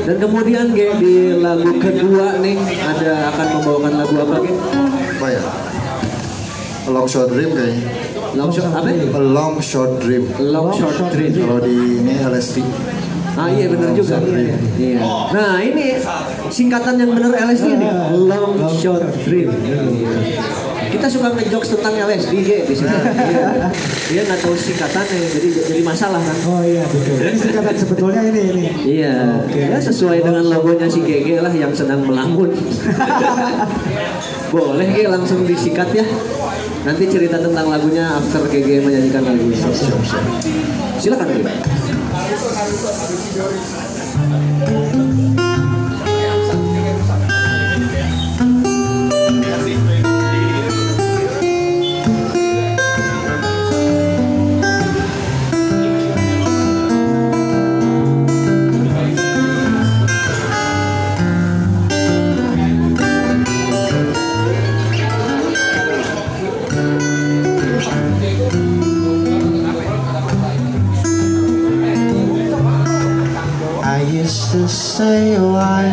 [0.05, 4.53] Dan kemudian ge di lagu kedua nih ada akan membawakan lagu apa ge?
[5.19, 5.43] Apa ya?
[6.85, 7.85] A long short dream kayaknya.
[8.37, 8.89] Long shot apa?
[8.93, 10.25] A long short dream.
[10.41, 11.33] Long short dream.
[11.33, 12.61] Kalau di ini LSD.
[13.39, 14.19] Ah iya benar juga.
[14.77, 15.01] Iya.
[15.33, 15.97] Nah ini
[16.49, 17.91] singkatan yang benar LSD nih.
[18.17, 19.49] Long short dream.
[19.65, 19.81] Iya.
[20.89, 22.89] Kita suka ngejokes tentang LSD Ge, di sini.
[22.91, 23.69] Iya.
[24.13, 26.37] Dia nggak tahu singkatannya, jadi jadi masalah kan.
[26.49, 27.17] Oh iya betul.
[27.21, 28.63] Ini singkatan sebetulnya ini ini.
[28.99, 32.49] Iya, ya sesuai dengan logonya si GG lah yang sedang melamun.
[34.55, 36.07] Boleh Ge langsung disikat ya.
[36.89, 39.61] Nanti cerita tentang lagunya after GG menyanyikan lagunya.
[40.97, 41.43] Silakan Ge.
[74.99, 75.87] Stay a while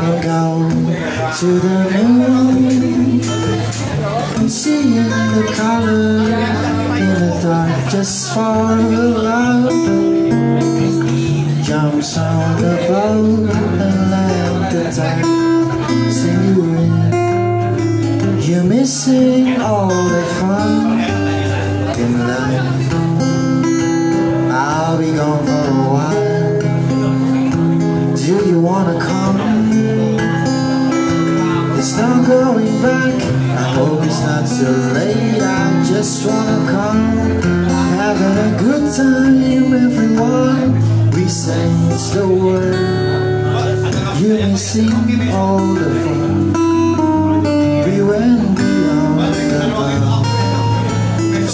[0.00, 0.44] and go
[1.38, 3.20] to the moon,
[4.38, 4.94] and seeing
[5.36, 6.24] the color
[7.00, 9.13] in the dark just for the
[32.84, 33.14] back.
[33.62, 35.40] I hope it's not too late.
[35.40, 37.02] I just wanna come.
[38.00, 40.70] Having a good time, everyone.
[41.14, 43.24] We sing it's the word.
[44.20, 44.92] You may sing
[45.32, 46.34] all the fun.
[47.86, 50.26] We went beyond the bound.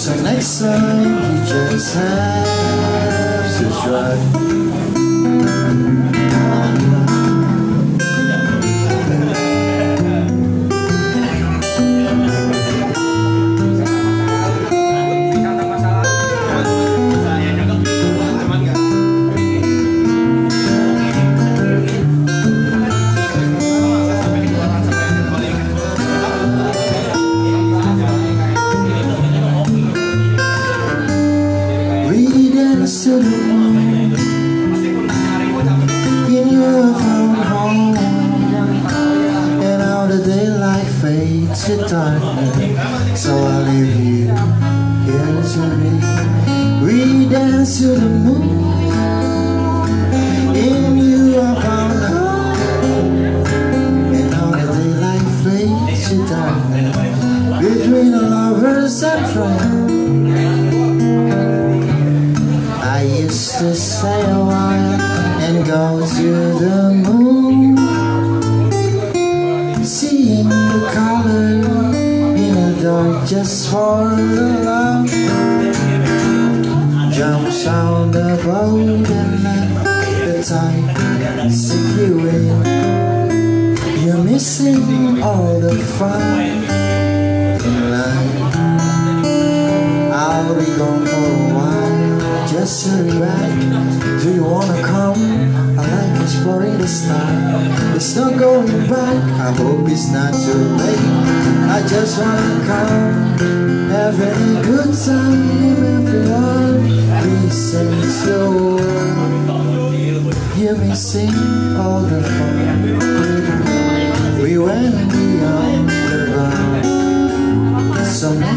[0.03, 4.60] So next time you just have to try.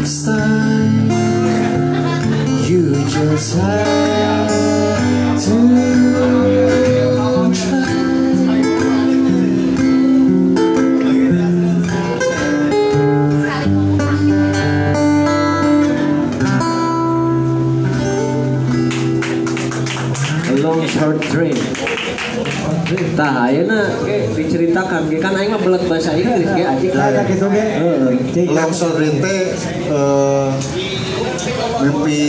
[0.05, 1.09] Next time
[2.69, 4.45] you just have
[5.41, 5.57] to
[7.49, 8.05] try.
[20.45, 21.57] A long short dream.
[23.15, 23.95] Tah, ayeuna
[24.35, 26.93] diceritakan ge kan aing mah belet bahasa Inggris ge anjing.
[26.93, 27.65] Nah, gitu ge.
[28.35, 29.55] Cik, Longsor rinte
[29.95, 30.47] eh,
[31.81, 32.21] mimpi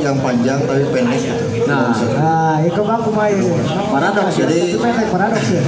[0.00, 1.44] yang panjang tapi pendek gitu.
[1.66, 1.90] Nah.
[1.90, 3.36] Nah, itu aku main.
[3.90, 4.46] Paradoks ya.
[4.46, 5.62] Jadi- Itu pendek paradoks ya.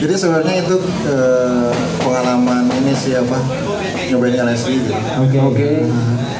[0.00, 0.76] Jadi sebenarnya itu
[1.08, 3.36] eh, pengalaman ini siapa
[4.10, 4.92] nyobain LSD gitu.
[5.20, 5.68] Oke oke.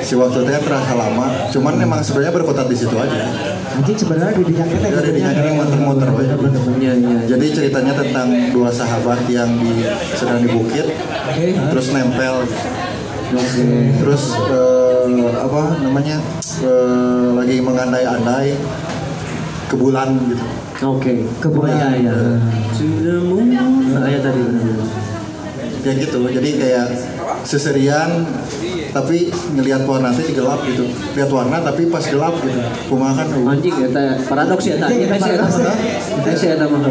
[0.01, 3.21] Si waktu itu terasa lama, cuman emang sebenarnya berkutat di situ aja.
[3.71, 4.87] Anjing sebenarnya di dinya kita.
[4.91, 6.25] Jadi di nyakitnya muter-muter we.
[6.81, 7.19] Iya iya.
[7.29, 11.53] Jadi ceritanya tentang dua sahabat yang di sedang di bukit, Oke.
[11.69, 12.49] terus nempel,
[13.31, 16.19] Terus eh, apa namanya
[16.67, 18.59] eh, lagi mengandai-andai
[19.71, 20.45] ke bulan gitu.
[20.91, 21.13] Oke.
[21.39, 21.95] Ke bulan.
[22.75, 23.55] To the moon.
[23.95, 24.43] Nah, ya tadi.
[25.81, 26.19] Ya gitu.
[26.27, 26.87] Jadi kayak
[27.45, 28.27] seserian
[28.91, 30.83] tapi ngelihat warna teh gelap gitu
[31.15, 33.53] lihat warna tapi pas gelap gitu kumaha kan uh.
[33.55, 33.89] Anjing ya,
[34.27, 36.83] paradoks ya, sih, kita sih ada mah.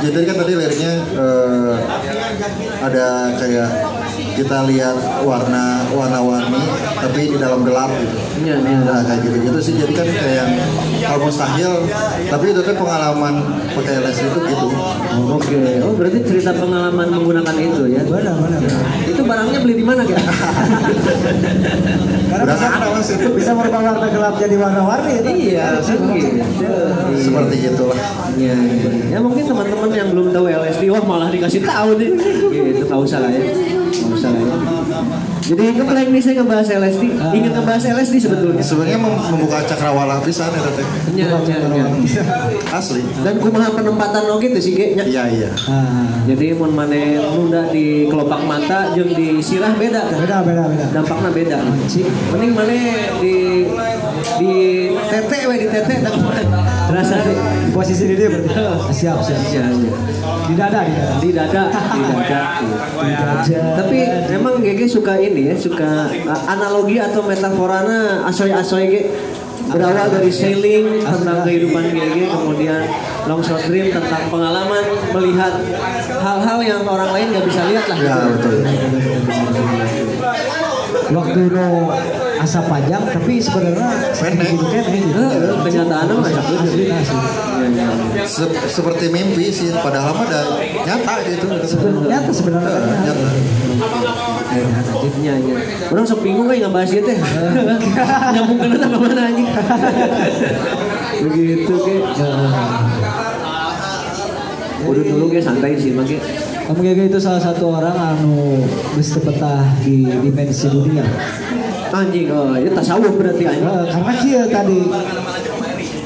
[0.00, 1.74] jadi kan tadi liriknya eh,
[2.82, 3.68] ada kayak
[4.36, 6.60] kita lihat warna warna-warni
[7.00, 8.78] tapi di dalam gelap gitu Iya, iya.
[8.84, 10.46] nah kayak gitu gitu sih jadi kan kayak
[11.08, 11.72] hal mustahil
[12.28, 13.34] tapi itu tuh pengalaman
[13.72, 14.66] pakai les itu gitu
[15.16, 18.04] Oke, oh berarti cerita pengalaman menggunakan itu ya?
[18.04, 18.60] Benar, benar.
[19.08, 20.20] Itu barangnya beli di mana ya?
[22.26, 23.08] Karena Berasa bisa, Mas.
[23.32, 25.30] bisa merubah warna gelap jadi warna-warni itu.
[25.56, 26.76] iya, kan gitu.
[27.16, 27.96] seperti gitulah
[28.36, 28.90] Iya, iya.
[29.16, 32.10] ya mungkin teman-teman yang belum tahu LSD, wah malah dikasih tahu nih.
[32.52, 33.40] Gitu, nggak usah lah ya,
[33.88, 34.54] ya.
[35.46, 38.58] Jadi kemarin nih saya ngebahas LSD, ingin ngebahas LSD sebetulnya.
[38.60, 42.22] sebenarnya mem- membuka cakrawala pisan ya teh Iya, iya, iya.
[42.68, 45.04] asli Dan kumaha penempatan lo gitu sih, Ge, nya.
[45.04, 50.18] iya iya Ah, Jadi mun maneh muda di kelopak mata jeung di sirah beda kan?
[50.18, 50.84] beda, beda, beda.
[50.92, 51.58] dampaknya beda
[52.28, 52.76] mending mana
[53.16, 53.34] di
[54.38, 54.54] di
[55.08, 56.14] tete we di tete dan
[56.90, 57.16] rasa
[57.76, 58.48] Posisi di dia berarti.
[58.56, 59.40] Ah, Siap, siap.
[59.52, 59.92] ya, ya.
[60.48, 61.12] Di dada, di dada.
[61.20, 61.62] di dada
[62.64, 63.98] di dada tapi
[64.32, 69.00] emang GG suka ini ya suka uh, analogi atau metaforana asoy-asoy ge
[69.66, 72.86] berawal dari sailing tentang kehidupan GG kemudian
[73.26, 75.52] long short dream tentang pengalaman melihat
[76.22, 78.56] hal-hal yang orang lain nggak bisa lihat lah ya betul
[81.06, 81.94] Waktu lo
[82.36, 84.48] asa panjang, tapi sebenarnya Pendek.
[84.52, 85.22] gitu kan gitu.
[85.22, 86.42] Eh, kenyataannya ya.
[86.42, 86.98] Iya,
[87.72, 87.88] iya.
[88.22, 90.40] Se- seperti mimpi sih padahal mah ada
[90.82, 91.46] nyata gitu
[92.06, 92.76] Nyata sebenarnya.
[93.02, 93.28] Nyata
[95.16, 95.56] Iya, iya.
[95.92, 97.18] Orang sok bingung kayak ngebahas itu teh.
[98.34, 99.48] Nyambung ke ke mana anjing.
[101.20, 101.94] Begitu ke.
[104.86, 106.16] Udah dulu ke santai sih make.
[106.66, 108.58] Kamu Gege itu salah satu orang anu
[108.98, 111.06] geus teu betah di dimensi dunia.
[111.94, 113.62] Anjing, oh, itu tasawuf berarti anjing.
[113.70, 114.78] Eh, karena kia tadi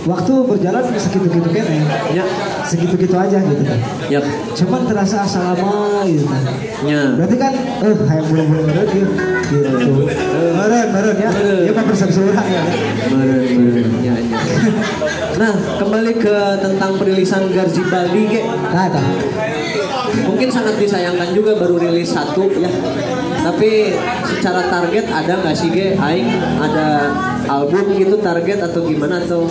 [0.05, 1.81] waktu berjalan segitu-gitu kene,
[2.13, 2.25] Ya,
[2.69, 3.65] segitu-gitu aja gitu.
[4.13, 4.25] yap.
[4.53, 6.29] Cuman terasa asa lama gitu.
[6.85, 7.17] Ya.
[7.17, 9.13] Berarti kan, eh kayak bulu-bulu meren gitu.
[9.49, 9.71] Gitu.
[10.61, 11.31] Meren, meren ya.
[11.65, 12.63] Ya mah persepsi orang ya.
[13.09, 13.85] Bener, bener.
[14.05, 14.39] Ya, ya.
[15.41, 18.41] Nah, kembali ke tentang perilisan Garzibaldi ke.
[18.45, 19.07] Nah, tah.
[20.29, 22.69] Mungkin sangat disayangkan juga baru rilis satu ya.
[23.41, 23.97] Tapi
[24.29, 25.97] secara target ada nggak sih Ge?
[25.97, 26.29] Aing
[26.61, 27.09] ada
[27.49, 29.49] album gitu target atau gimana atau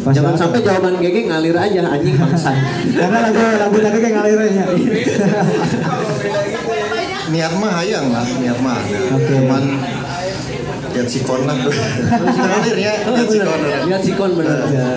[0.00, 0.40] Pas Jangan ada.
[0.40, 2.56] sampai jawaban GG ngalir aja anjing bangsa.
[3.04, 4.64] Karena lagu lagu tadi kayak ngalirnya.
[7.28, 8.80] niat mah hayang lah niat mah.
[9.12, 9.28] Oke.
[9.28, 9.62] cuman
[10.90, 11.56] lihat sikon lah.
[11.56, 12.94] Ngalir ya.
[13.06, 14.58] Lihat sikon Lihat sikon bener.
[14.70, 14.90] Ya.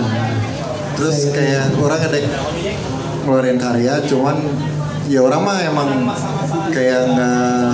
[0.93, 2.21] terus kayak orang ada
[3.25, 4.37] ngeluarin karya cuman
[5.09, 5.89] ya orang mah emang
[6.69, 7.71] kayak nggak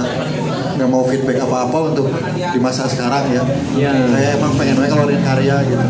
[0.79, 3.43] nggak mau feedback apa-apa untuk di masa sekarang ya.
[3.75, 3.91] Ya.
[3.91, 5.86] kayak emang pengen ngeluarin karya gitu.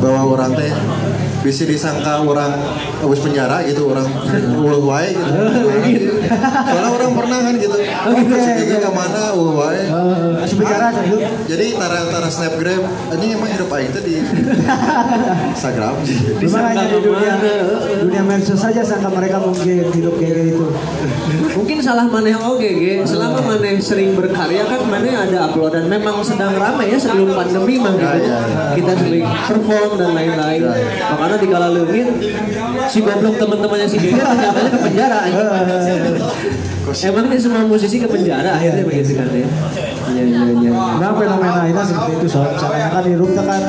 [0.00, 0.72] Bahwa orang teh
[1.42, 2.54] bisa disangka orang
[2.96, 4.06] habis penjara gitu orang
[4.56, 5.10] ulah wae
[5.84, 6.14] gitu
[6.62, 8.78] soalnya orang pernah kan gitu Oke, segini oke.
[8.80, 11.18] ke mana ulah wae Eh, Asup bicara aja dulu.
[11.46, 14.14] jadi tara tara snapgram ini emang hidup aing teh di
[15.50, 15.94] Instagram
[16.42, 17.34] Memang hanya di dunia
[18.00, 20.66] dunia medsos saja sangka mereka mungkin hidup kayak gitu.
[21.54, 23.02] Mungkin salah maneh oke Ge.
[23.04, 27.94] Selama maneh sering berkarya kan maneh ada uploadan memang sedang ramai ya sebelum pandemi mah
[27.94, 28.02] gitu.
[28.02, 28.62] Ya, ya, ya.
[28.74, 30.60] Kita sering perform dan lain-lain.
[31.12, 32.08] Makanya di kala leungit
[32.88, 36.16] si goblok teman-temannya si Gege ternyata ke penjara anjing.
[37.06, 39.46] Emang ini semua musisi ke penjara akhirnya begitu kan ya.
[40.22, 40.70] Iya iya iya.
[40.98, 43.62] Nah fenomena ini seperti itu soal misalnya kan hidupnya kan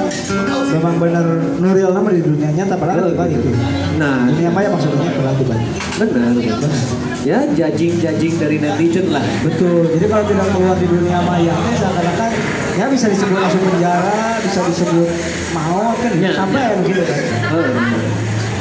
[0.69, 1.25] memang benar
[1.57, 3.49] nuril nama di dunia nyata padahal di balik itu.
[3.93, 5.67] Nah, Dunia maya maksudnya padahal di balik.
[5.97, 6.81] benar benar.
[7.23, 9.23] Ya judging-judging dari netizen lah.
[9.41, 9.87] Betul.
[9.95, 12.31] Jadi kalau tidak keluar di dunia maya ini seakan-akan
[12.73, 15.09] ya bisa disebut langsung penjara, bisa disebut
[15.55, 16.67] mau kan Ya, sampai ya.
[16.67, 17.19] ya begitu kan.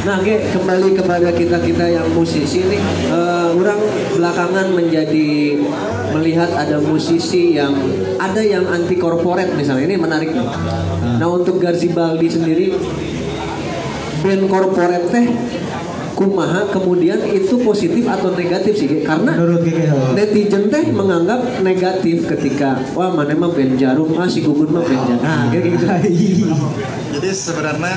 [0.03, 3.79] Nah, Ge, kembali kepada kita-kita yang musisi nih, eh, orang
[4.19, 5.55] belakangan menjadi
[6.11, 7.71] melihat ada musisi yang
[8.19, 10.35] ada yang anti korporat misalnya ini menarik.
[10.35, 10.43] nih.
[11.23, 12.75] Nah, untuk Garzibaldi sendiri
[14.27, 15.27] band korporat teh
[16.15, 18.89] kumaha kemudian itu positif atau negatif sih?
[19.03, 19.65] Karena Menurut
[20.15, 25.03] netizen teh menganggap negatif ketika wah mana mah band jarum ah si gugun mah band
[25.09, 25.23] jarum.
[25.23, 25.87] Nah, gitu.
[27.13, 27.95] Jadi sebenarnya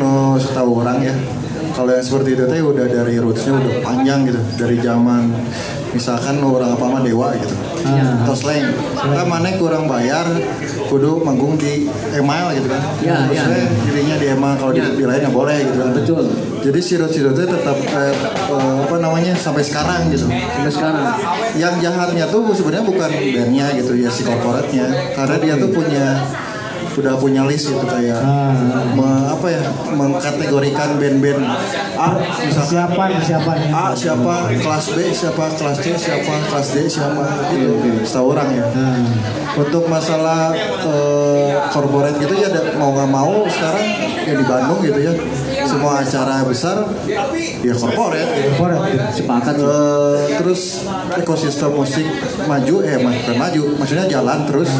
[0.00, 1.14] no setahu orang ya
[1.72, 5.32] kalau yang seperti itu teh udah dari rootsnya udah panjang gitu dari zaman
[5.90, 7.56] misalkan orang apa mah dewa gitu
[7.86, 8.26] Ah.
[8.26, 8.66] atau slang
[8.98, 10.26] kita mana kurang bayar
[10.90, 13.62] kudu manggung di email gitu kan Ya, terus ya.
[13.80, 14.90] dirinya di email kalau di, Ya.
[14.90, 16.24] di lain nggak boleh gitu Betul.
[16.60, 18.10] jadi Siro-Siro itu tetap eh,
[18.50, 21.14] eh, apa namanya sampai sekarang gitu Sampai sekarang.
[21.54, 26.06] yang jahatnya tuh sebenarnya bukan bandnya gitu ya si korporatnya karena dia tuh punya
[26.96, 28.20] udah punya list gitu kayak
[28.90, 31.44] me- apa ya mengkategorikan band-band
[31.94, 32.08] A
[32.40, 32.72] misalkan
[33.14, 33.56] persiapan.
[33.58, 33.70] ya.
[33.70, 37.72] A siapa kelas B siapa kelas C siapa kelas D siapa gitu
[38.02, 38.64] setahu orang ya
[39.54, 43.84] untuk masalah eh, corporate gitu ya ada- mau nggak mau sekarang
[44.22, 45.12] ya di Bandung gitu ya
[45.76, 48.48] semua acara besar ya corporate gitu.
[48.50, 49.04] Korporat, ya.
[49.10, 49.66] Sepakat sih.
[49.66, 50.62] Eh, terus
[51.14, 52.06] ekosistem musik
[52.42, 54.70] maju eh mas- bukan maju maksudnya jalan terus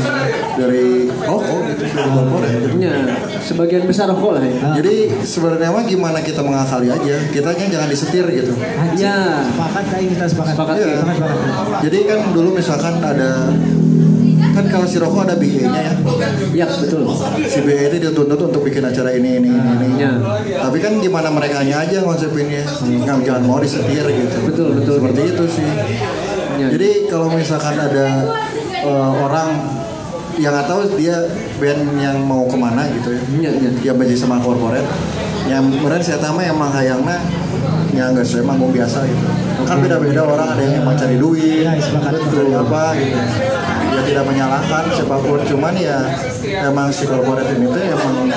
[0.55, 2.69] dari rokok gitu dari korporat gitu.
[2.79, 2.95] Ya,
[3.41, 4.55] sebagian besar rokok lah ya.
[4.75, 8.53] jadi sebenarnya mah gimana kita mengakali aja kita jangan disetir gitu
[8.97, 10.53] Ya, Sepakat, kayak kita sepakat.
[10.55, 10.97] Sepakat, Iya.
[10.97, 11.81] Sepakat, sepakat.
[11.83, 13.31] jadi kan dulu misalkan ada
[14.57, 15.93] kan kalau si rokok ada BE nya ya
[16.57, 17.05] ya betul.
[17.45, 19.89] si BE itu dituntut untuk bikin acara ini ini ini, ini.
[20.01, 20.17] Ya.
[20.65, 24.95] tapi kan gimana mereka aja konsepinnya nggak jangan mau disetir gitu Betul, betul.
[24.97, 25.69] seperti itu sih
[26.57, 26.73] Ya.
[26.73, 28.33] jadi kalau misalkan ada
[28.73, 29.61] eh, orang
[30.41, 31.21] yang nggak tahu dia
[31.61, 33.71] band yang mau ke mana gitu ya Ya, ya.
[33.93, 34.81] yang benci sama korporat
[35.45, 37.21] yang kemudian saya tahu emang hayangnya
[37.93, 39.25] yang nggak saya manggung biasa gitu
[39.69, 43.76] kan beda-beda orang ada yang emang cari duit Ya, cari apa gitu ya
[44.17, 46.01] tidak menyalahkan siapa pun cuman ya
[46.65, 48.33] emang si korporat ini tuh emang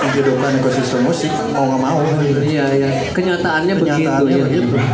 [0.00, 2.40] menghidupkan ekosistem musik mau nggak mau gitu.
[2.48, 2.88] Iya, iya.
[3.12, 4.88] Kenyataannya, kenyataannya begitu, begitu ya.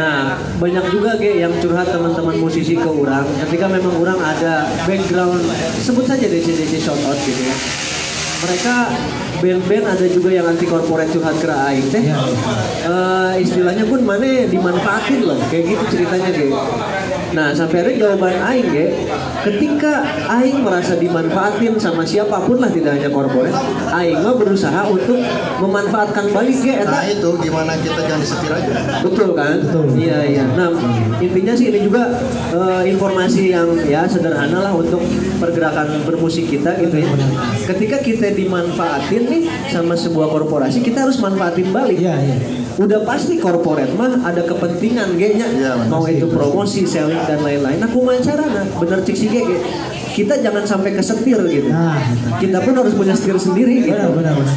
[0.00, 5.44] Nah, banyak juga ge yang curhat teman-teman musisi ke orang ketika memang orang ada background
[5.76, 7.56] sebut saja DC-DC shout out gitu ya.
[8.40, 8.74] Mereka
[9.44, 12.04] band-band ada juga yang anti corporate curhat ke aing teh.
[12.08, 16.48] Eh, istilahnya pun mana dimanfaatin loh, kayak gitu ceritanya ge.
[17.30, 18.86] Nah, sampai akhirnya jawaban aing ge,
[19.46, 23.54] ketika aing merasa dimanfaatin sama siapa pun lah tidak hanya corporate,
[23.94, 25.18] aing mah berusaha untuk
[25.62, 28.72] memanfaatkan balik ge eta nah itu gimana kita jangan disetir aja
[29.04, 29.56] Betul kan?
[29.94, 30.44] Iya iya.
[30.56, 30.74] Nah
[31.22, 32.10] intinya sih ini juga
[32.52, 35.00] eh, informasi yang ya sederhana lah untuk
[35.38, 37.10] pergerakan bermusik kita gitu ya.
[37.68, 41.98] Ketika kita dimanfaatin nih sama sebuah korporasi, kita harus manfaatin balik.
[42.00, 42.36] Iya, iya.
[42.80, 45.84] Udah pasti korporat mah ada kepentingan gengnya benar.
[45.92, 47.76] mau itu promosi, selling dan lain-lain.
[47.76, 48.64] Nah, kumaha carana?
[48.72, 49.60] Bener cik si Gege.
[50.10, 51.68] Kita jangan sampai kesetir gitu.
[51.68, 52.00] Nah,
[52.40, 53.92] Kita pun harus punya setir sendiri gitu.
[53.92, 54.56] benar, benar, benar.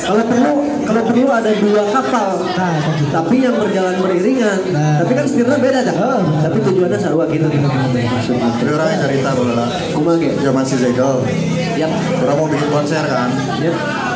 [0.00, 0.52] Kalau perlu,
[0.86, 2.78] kalau perlu ada dua kapal, Nah,
[3.10, 4.58] tapi yang berjalan beriringan.
[4.70, 5.02] Nah.
[5.02, 5.94] Tapi kan setirnya beda dah.
[5.98, 7.46] Oh, tapi tujuannya sarua gitu.
[7.50, 10.30] Tapi orangnya cerita bola Kumaha ge?
[10.38, 11.26] zaman si Zegel
[11.74, 11.90] Yap.
[12.22, 13.28] orang mau bikin konser kan.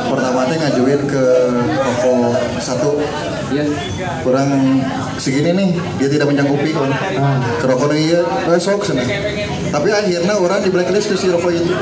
[0.09, 1.25] Pertama teh ngajuin ke
[1.77, 2.13] toko
[2.59, 2.93] satu
[3.49, 3.65] Ya.
[4.21, 4.53] kurang
[5.17, 6.93] segini nih dia tidak menyanggupi kan
[7.57, 9.01] ke rokok iya eh, sok sana
[9.73, 11.73] tapi akhirnya orang di blacklist ke si rokok itu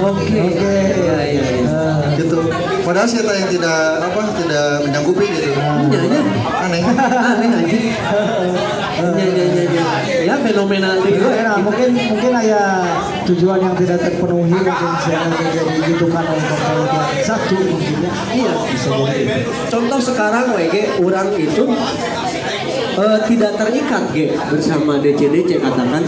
[0.00, 0.32] Oke.
[0.32, 0.72] Oke.
[0.96, 2.16] Iya iya iya.
[2.16, 2.40] gitu
[2.84, 6.20] padahal si Eta yang tidak apa tidak menyanggupi gitu Iya iya.
[6.68, 6.82] aneh
[7.32, 7.78] Aneh aja.
[9.00, 9.84] Iya iya iya iya.
[10.20, 11.28] Ya fenomena Itu itu.
[11.32, 12.62] enak, mungkin mungkin ada
[13.24, 18.12] tujuan yang tidak terpenuhi mungkin sehingga menjadi oleh korporat yang satu mungkin ya.
[18.36, 18.52] Iya.
[19.72, 21.64] Contoh sekarang WG orang itu
[23.00, 24.16] eh, tidak terikat G
[24.52, 26.04] bersama DC-DC katakan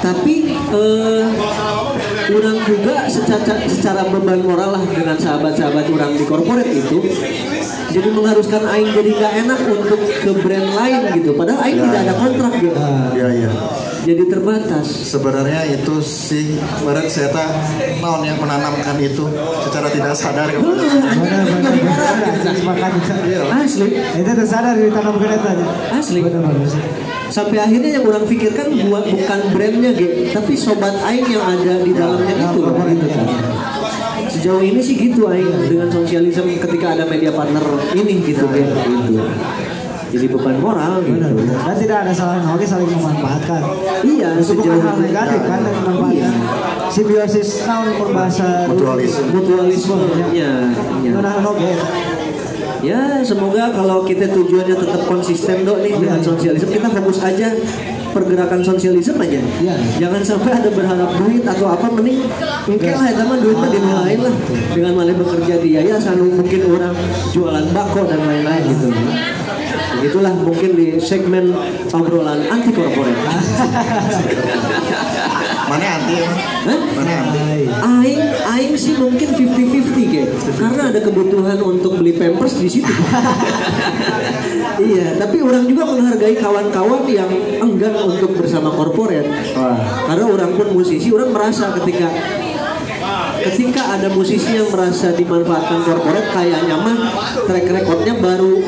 [0.00, 1.24] tapi eh,
[2.34, 6.98] orang juga secara, secara beban moral lah dengan sahabat-sahabat orang di korporat itu
[7.90, 12.00] jadi mengharuskan Aing jadi nggak enak untuk ke brand lain gitu padahal Aing Ya, tidak
[12.00, 12.14] ada ya.
[12.18, 12.78] kontrak gitu
[13.18, 13.50] iya iya
[14.00, 17.48] jadi terbatas sebenarnya itu sih menurut saya tak
[18.00, 19.28] naon yang menanamkan itu
[19.68, 20.88] secara tidak sadar benar.
[22.40, 23.14] Sepakat bisa.
[23.60, 25.66] asli Itu tersadar di tanam keretanya.
[25.92, 27.09] asli Benar, benar.
[27.30, 31.92] Sampai akhirnya yang orang pikirkan buat bukan brandnya Ge, tapi sobat Aing yang ada di
[31.94, 33.26] dalamnya itu loh, gitu kan.
[34.30, 37.62] Sejauh ini sih gitu Aing dengan sosialisme ketika ada media partner
[37.94, 39.22] ini gitu Ge, gitu.
[40.10, 41.22] Jadi beban moral gitu.
[41.22, 41.58] Benar, benar.
[41.70, 43.62] Dan tidak ada salahnya, oke saling memanfaatkan.
[44.02, 45.04] Iya, Itu bukan sejauh hal ini.
[45.06, 46.34] negatif kan, dan memanfaatkan.
[46.90, 49.30] Simbiosis, nah untuk bahasa Mutualisme.
[49.30, 49.98] Mutualisme
[50.34, 50.50] ya,
[51.06, 51.12] ya.
[51.14, 51.70] Benar, oke.
[52.80, 57.52] Ya, semoga kalau kita tujuannya tetap konsisten dok nih dengan sosialisme, kita fokus aja
[58.10, 59.40] pergerakan sosialisme aja.
[59.60, 59.74] Iya.
[60.00, 62.26] Jangan sampai ada berharap duit atau apa mending
[62.66, 64.34] mungkin lah itu mah duitnya dimulain lah
[64.74, 66.96] dengan malah bekerja di yayasan mungkin orang
[67.30, 68.88] jualan bako dan lain-lain gitu.
[70.00, 71.52] Begitulah mungkin di segmen
[71.92, 73.16] obrolan anti korporat.
[75.68, 76.30] mana anti ya
[76.64, 76.78] Hah?
[76.96, 77.40] mana anti
[77.70, 82.88] Aing, aing sih mungkin 50-50 kayak karena ada kebutuhan untuk beli pampers di situ.
[84.90, 87.30] iya, tapi orang juga menghargai kawan-kawan yang
[87.62, 89.24] enggan untuk bersama korporat.
[90.08, 92.08] Karena orang pun musisi, orang merasa ketika
[93.40, 96.98] ketika ada musisi yang merasa dimanfaatkan korporat kayaknya mah
[97.48, 98.60] track recordnya baru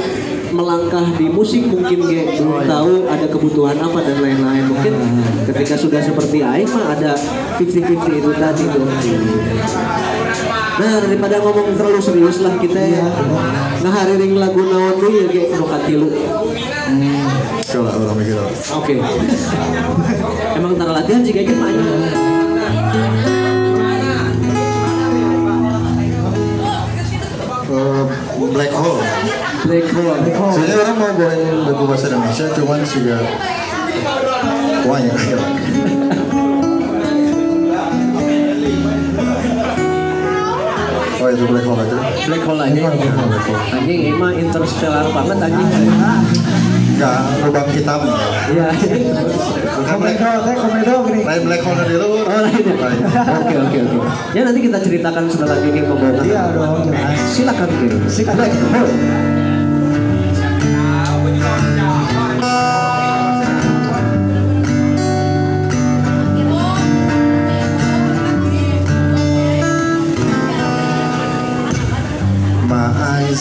[0.52, 4.94] melangkah di musik mungkin ge belum tahu ada kebutuhan apa dan lain-lain mungkin
[5.48, 7.16] ketika sudah seperti Aing mah ada
[7.58, 8.86] 50-50 itu tadi tuh
[10.72, 13.04] Nah daripada ngomong terlalu serius lah kita ya
[13.84, 16.08] ngahariring lagu naon dulu ya kayak nu katilu.
[17.60, 18.40] Coba orang mikir.
[18.80, 18.94] Oke.
[20.56, 21.86] Emang tara latihan sih kayaknya banyak.
[28.52, 29.41] Black Hole.
[29.62, 30.18] Black hole.
[30.58, 33.18] Sebenarnya orang mau bawain lagu bahasa Indonesia, cuman sih ya
[34.82, 35.14] banyak.
[41.22, 41.96] Oh itu Black Hole itu.
[42.26, 42.80] Black hole aja.
[43.78, 45.70] Anjing ini mah interstellar banget anjing.
[46.92, 48.00] Enggak, lubang hitam.
[48.50, 48.66] Iya.
[49.78, 51.20] Bukan Black Komedo, teh komedo gini.
[51.22, 52.24] Lain Black Hole di luar.
[52.26, 52.74] Oh lain ya?
[53.38, 53.98] Oke oke oke.
[54.34, 56.26] Ya nanti kita ceritakan setelah ini membawakan.
[56.26, 56.90] Iya dong.
[57.30, 58.02] Silakan Kim.
[58.10, 58.50] Silakan.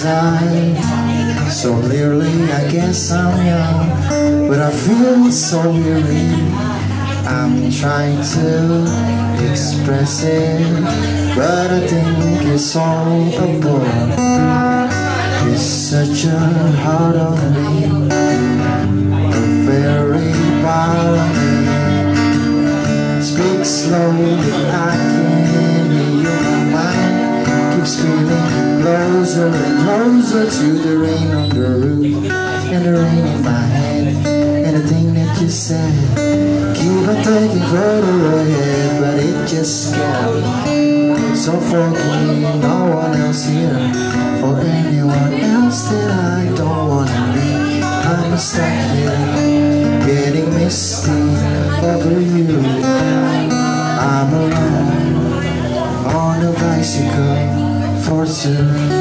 [0.05, 6.31] Eyes so clearly, I guess I'm young, but I feel so weary.
[7.27, 8.85] I'm trying to
[9.51, 10.83] express it,
[11.35, 13.85] but I think it's all a bore.
[15.51, 16.39] It's such a
[16.83, 17.85] hard on me,
[19.33, 20.31] a very
[20.61, 21.35] violent.
[23.23, 24.35] Speak slowly,
[24.71, 26.41] I can hear your
[26.73, 27.31] mind
[27.81, 28.60] keeps feeling
[28.91, 32.29] closer and closer to the rain on the roof
[32.75, 34.07] and the rain in my head
[34.65, 35.95] and the thing that you said.
[36.75, 40.35] Keep on taking further ahead but it just got
[40.67, 41.35] me.
[41.35, 43.79] So me no one else here.
[44.43, 51.21] Or anyone else that I don't wanna be I'm stuck here getting misty
[51.91, 52.59] over you.
[54.11, 55.11] I'm alone
[56.13, 57.70] on a bicycle
[58.11, 59.00] for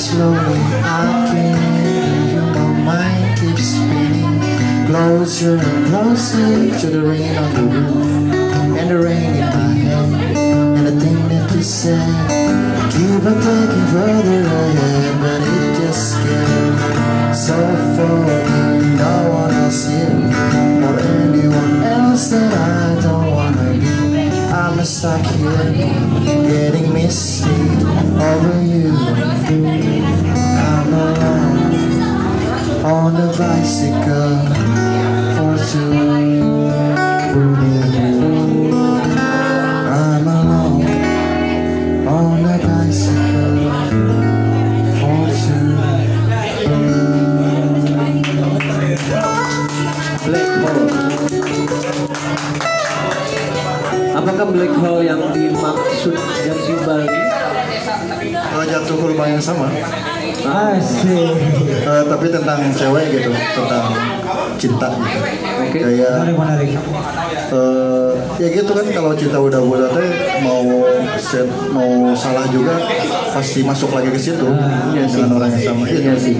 [0.00, 2.44] slowly, I can hear you.
[2.56, 4.40] My mind keeps spinning
[4.88, 8.10] closer and closer to the rain on the roof
[8.80, 10.08] and the rain in my head
[10.78, 12.08] and the thing that you said.
[12.92, 17.58] Keep on taking further ahead, but it just gets so
[17.96, 18.24] far.
[19.04, 20.16] No one else here
[20.86, 23.86] or anyone else that I don't wanna be.
[24.50, 25.72] I'm stuck here,
[26.48, 27.59] getting misty
[28.20, 28.90] over you.
[30.58, 31.60] I'm alone
[32.84, 34.36] on a bicycle
[35.36, 36.19] for two.
[59.40, 59.66] Yang sama.
[60.40, 61.32] Asik.
[61.80, 63.88] Eh, tapi tentang cewek gitu, tentang
[64.60, 65.18] cinta gitu.
[65.64, 65.78] Oke.
[65.80, 66.70] Kayak Menarik, menarik.
[67.50, 70.08] Eh, ya gitu kan kalau cinta udah buta teh
[70.40, 70.62] mau
[71.18, 72.74] set, mau salah juga
[73.30, 74.46] pasti masuk lagi ke situ.
[74.90, 75.22] Iya sih.
[75.22, 75.84] dengan orang yang sama.
[75.86, 76.34] Iya itu sih.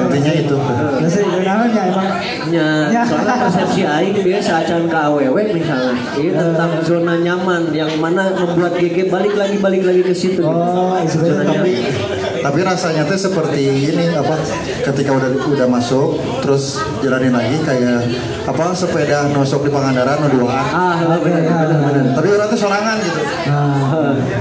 [0.00, 0.56] intinya itu.
[1.00, 2.08] Biasa kenalnya emang.
[2.50, 3.02] Ya, Ya.
[3.06, 5.94] soalnya persepsi Aing biasa acan ke AWW misalnya.
[6.18, 10.42] Ini tentang zona nyaman Yang mana membuat GG balik lagi balik lagi ke situ.
[10.42, 12.09] Oh, Zona sebenarnya tapi nyaman
[12.40, 14.40] tapi rasanya teh seperti ini apa
[14.88, 18.00] ketika udah udah masuk terus jalanin lagi kayak
[18.44, 22.96] apa sepeda nosok di Pangandaran no duaan Ah, benar benar benar tapi orang tuh sorangan
[23.00, 23.20] gitu.
[23.46, 23.76] Nah,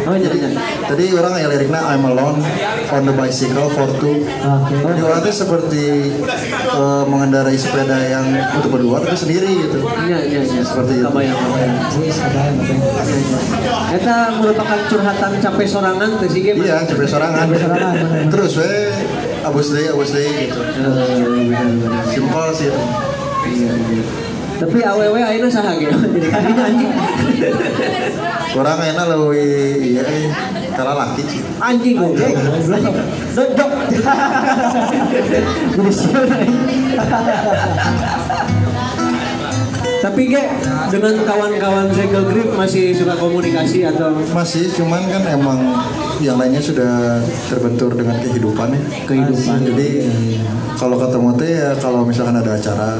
[0.09, 0.29] Oh iya
[0.85, 2.39] tadi orang kayak liriknya I'm alone
[2.89, 4.25] on the bicycle for two.
[4.25, 4.73] Oke.
[4.79, 5.83] Jadi orang tuh seperti
[6.79, 8.25] eh, mengendarai sepeda yang
[8.55, 9.83] untuk berdua tapi sendiri gitu.
[9.83, 11.07] Iya iya iya Seperti itu.
[11.11, 11.75] Kebayang, kebayang.
[13.99, 16.41] Eta merupakan curhatan capek sorangan teh sih?
[16.47, 16.87] Iya.
[16.87, 17.47] Capek sorangan.
[18.33, 18.71] Terus we
[19.43, 20.61] abus deh, abus deh gitu.
[20.63, 22.71] Eh, Simpel sih.
[23.49, 24.03] Iya iya
[24.59, 25.87] tapi AWW ayeuna saha ge?
[26.19, 26.91] Jadi kan anjing.
[28.51, 30.03] Kurang enak loh, iya.
[30.03, 30.27] eh.
[30.79, 31.41] Karena laki sih.
[31.59, 31.95] Anjing.
[31.99, 32.35] Anjing.
[33.35, 33.71] Dodok.
[39.99, 40.43] Tapi ge
[40.87, 45.59] dengan kawan-kawan Segel Grip masih suka komunikasi atau Masih, cuman kan emang
[46.23, 47.19] yang lainnya sudah
[47.51, 48.81] terbentur dengan kehidupan ya.
[49.03, 49.59] Kehidupan.
[49.67, 50.07] Jadi
[50.79, 52.95] kalau ketemu teh ya kalau misalkan ada acara.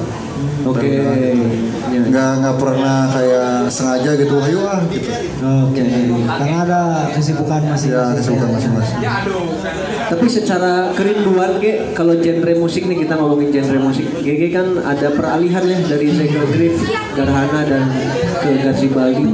[0.67, 0.87] Oke.
[1.01, 2.05] baru Ya.
[2.05, 5.09] Nggak nggak pernah kayak sengaja gitu, ayo ah gitu.
[5.41, 5.81] Oke.
[6.25, 6.81] Karena ada
[7.13, 7.89] kesibukan masing-masing.
[7.89, 8.97] Ya kesibukan masing-masing.
[10.09, 14.05] Tapi secara kerinduan ge kalau genre musik nih kita ngomongin genre musik.
[14.21, 16.75] GG kan ada peralihan ya dari Segel Grip,
[17.17, 17.83] Garhana dan
[18.41, 19.25] ke Garzibaldi.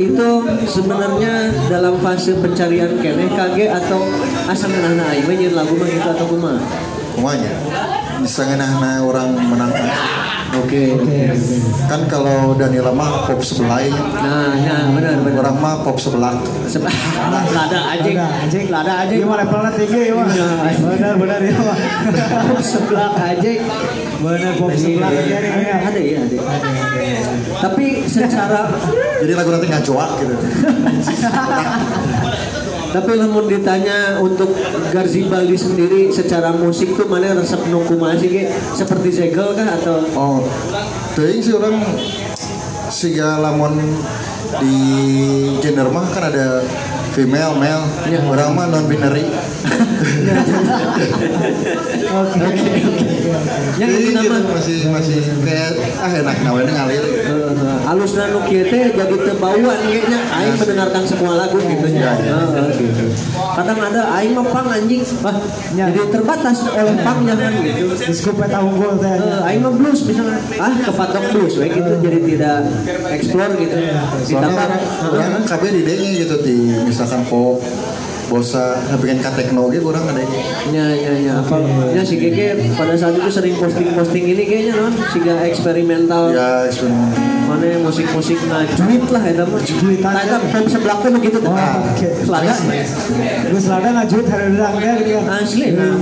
[0.00, 0.28] Itu
[0.64, 4.00] sebenarnya dalam fase pencarian keneh kage atau
[4.48, 6.56] asal ngenahna aing lagu mah gitu atau kumaha?
[7.12, 7.52] Semuanya.
[8.24, 9.72] Bisa ngenahna orang menang.
[10.50, 10.98] Oke.
[10.98, 11.30] Oke.
[11.86, 15.38] Kan kalau Danila mah pop sebelai, Nah, nah benar benar.
[15.42, 16.34] orang mah pop sebelah.
[16.66, 16.90] Seb-
[17.54, 18.18] Lada anjing.
[18.18, 18.66] Ada anjing.
[18.66, 19.18] Lada anjing.
[19.22, 20.26] Iya mah levelnya tinggi ya mah.
[20.90, 21.76] Benar benar ya mah.
[22.60, 23.60] Sebelah anjing.
[24.20, 25.76] Benar pop sebelah Iya, ya ya.
[25.86, 26.36] Ada ya, ada.
[27.60, 28.60] Tapi secara
[29.20, 30.34] Jadi lagu nanti ngacoak gitu.
[32.90, 34.50] tapi lamun ditanya untuk
[34.90, 38.42] Garzibaldi sendiri secara musik tuh mana resep nungku masih ge
[38.74, 40.42] seperti segel kah atau Oh,
[41.14, 41.78] teuing sih orang
[42.90, 43.78] siga lamun
[44.58, 44.76] di
[45.62, 46.58] gender mah kan ada
[47.10, 48.26] female, male, Iya.
[48.26, 49.26] orang mah non binary.
[52.10, 52.38] Oke.
[53.78, 57.04] yang Jadi itu gitu, nama masih masih kayak ah enak namanya ngalir.
[57.86, 62.38] halus dan kieu teh jadi tebauan kayaknya aing mendengarkan semua lagu gitu Iya, ya.
[62.44, 62.64] iya.
[63.56, 65.02] Kadang ada aing mah pang anjing.
[65.74, 65.86] Ya.
[65.90, 67.94] jadi terbatas oleh pangnya kan gitu.
[67.94, 69.10] Diskupet unggul teh.
[69.10, 72.58] Eh, aing mah blues misalnya ah kepatok blues we gitu jadi tidak
[73.10, 74.68] explore gitu Soalnya ditambah
[75.10, 75.82] orang KB di
[76.20, 77.58] gitu di misalkan pop,
[78.30, 80.22] bosa, bikin katekno gitu orang ada
[80.70, 81.58] ya ya ya apa
[81.90, 86.30] ya si Keke pada saat itu sering posting posting ini kayaknya non siga eksperimental.
[86.30, 87.10] Ya eksperimen.
[87.50, 91.50] mana musik musik ngajuit lah itu mah Juitan, nah itu pop sebelah tuh begitu tuh
[91.50, 92.08] Oh, oke.
[92.22, 92.54] selada
[93.50, 95.42] Gus Lada ngajut hari udangnya gitu kan.
[95.42, 95.98] asli nah,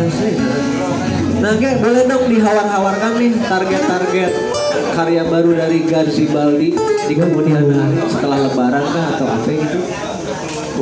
[0.00, 0.32] asli.
[1.44, 4.32] Nah Kek boleh dong dihawar-hawarkan nih target-target
[4.96, 6.72] karya baru dari Garzi Baldi
[7.08, 9.80] di kemudian hari setelah lebaran kah atau apa gitu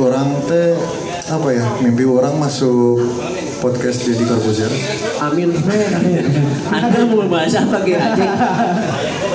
[0.01, 0.73] Orang teh
[1.29, 2.97] apa ya mimpi orang masuk
[3.61, 4.73] podcast Deddy Corbuzier?
[5.21, 5.53] Amin.
[6.73, 8.29] Anda mau bahas apa Ge aja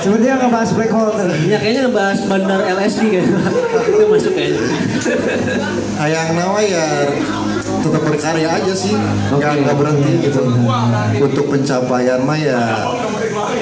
[0.03, 1.15] Sepertinya ngebahas black hole.
[1.47, 3.39] Ya kayaknya ngebahas bandar LSD kayaknya
[3.95, 4.67] Itu masuk kayaknya
[6.03, 7.15] Hayang nawa ya
[7.77, 8.91] tetap berkarya aja sih.
[9.31, 9.61] Nggak Oke.
[9.63, 10.41] nggak berhenti gitu.
[11.23, 12.59] Untuk pencapaian mah ya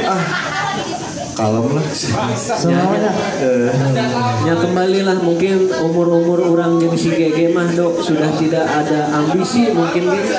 [0.09, 0.54] ah
[1.35, 1.85] kalem lah.
[2.33, 3.11] Semuanya.
[3.43, 3.69] Eh,
[4.47, 5.17] Ya kembalilah.
[5.19, 10.33] Mungkin umur-umur orang jadi si GG mah dok Sudah tidak ada ambisi mungkin gitu.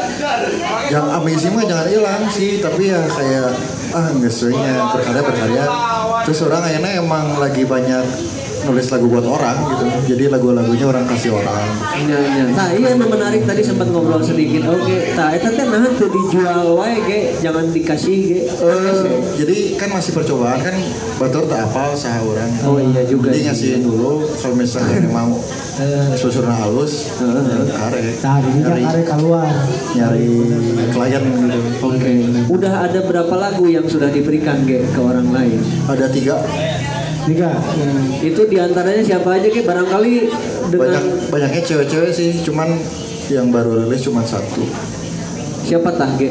[0.91, 3.53] Yang ambisi mah jangan hilang sih tapi ya kayak
[3.93, 4.33] ah nggak
[4.97, 5.65] berkarya berkarya.
[6.25, 8.05] Terus orang akhirnya emang lagi banyak
[8.67, 9.85] nulis lagu buat orang gitu.
[10.15, 11.67] Jadi lagu-lagunya orang kasih orang.
[12.07, 12.45] Ya, ya.
[12.51, 13.43] Nah iya yang menarik.
[13.47, 14.67] Tadi sempat ngobrol sedikit.
[14.67, 17.21] Oke, nah itu teh nah tuh dijual wae ge.
[17.41, 18.41] Jangan dikasih ge.
[18.51, 19.07] Eh,
[19.39, 20.75] jadi kan masih percobaan kan
[21.23, 22.51] batur tak apal sah orang.
[22.67, 23.47] Oh iya juga jadi sih.
[23.51, 25.39] ngasihin dulu kalau misalnya mau
[26.19, 27.15] susurna halus
[27.71, 28.03] kare.
[28.19, 29.51] Tadinya nyari, kare keluar.
[29.95, 30.27] nyari
[30.91, 31.61] klien gitu.
[31.87, 32.11] Oke.
[32.51, 35.61] Udah ada berapa lagu yang sudah diberikan ge ke orang lain?
[35.87, 36.37] ada tiga
[37.27, 37.51] Tiga.
[38.23, 40.13] Itu di antaranya siapa aja ge barangkali
[40.71, 42.79] dengan banyak banyaknya cewek-cewek sih cuman
[43.27, 44.63] yang baru rilis cuma satu
[45.67, 46.31] siapa tah ge?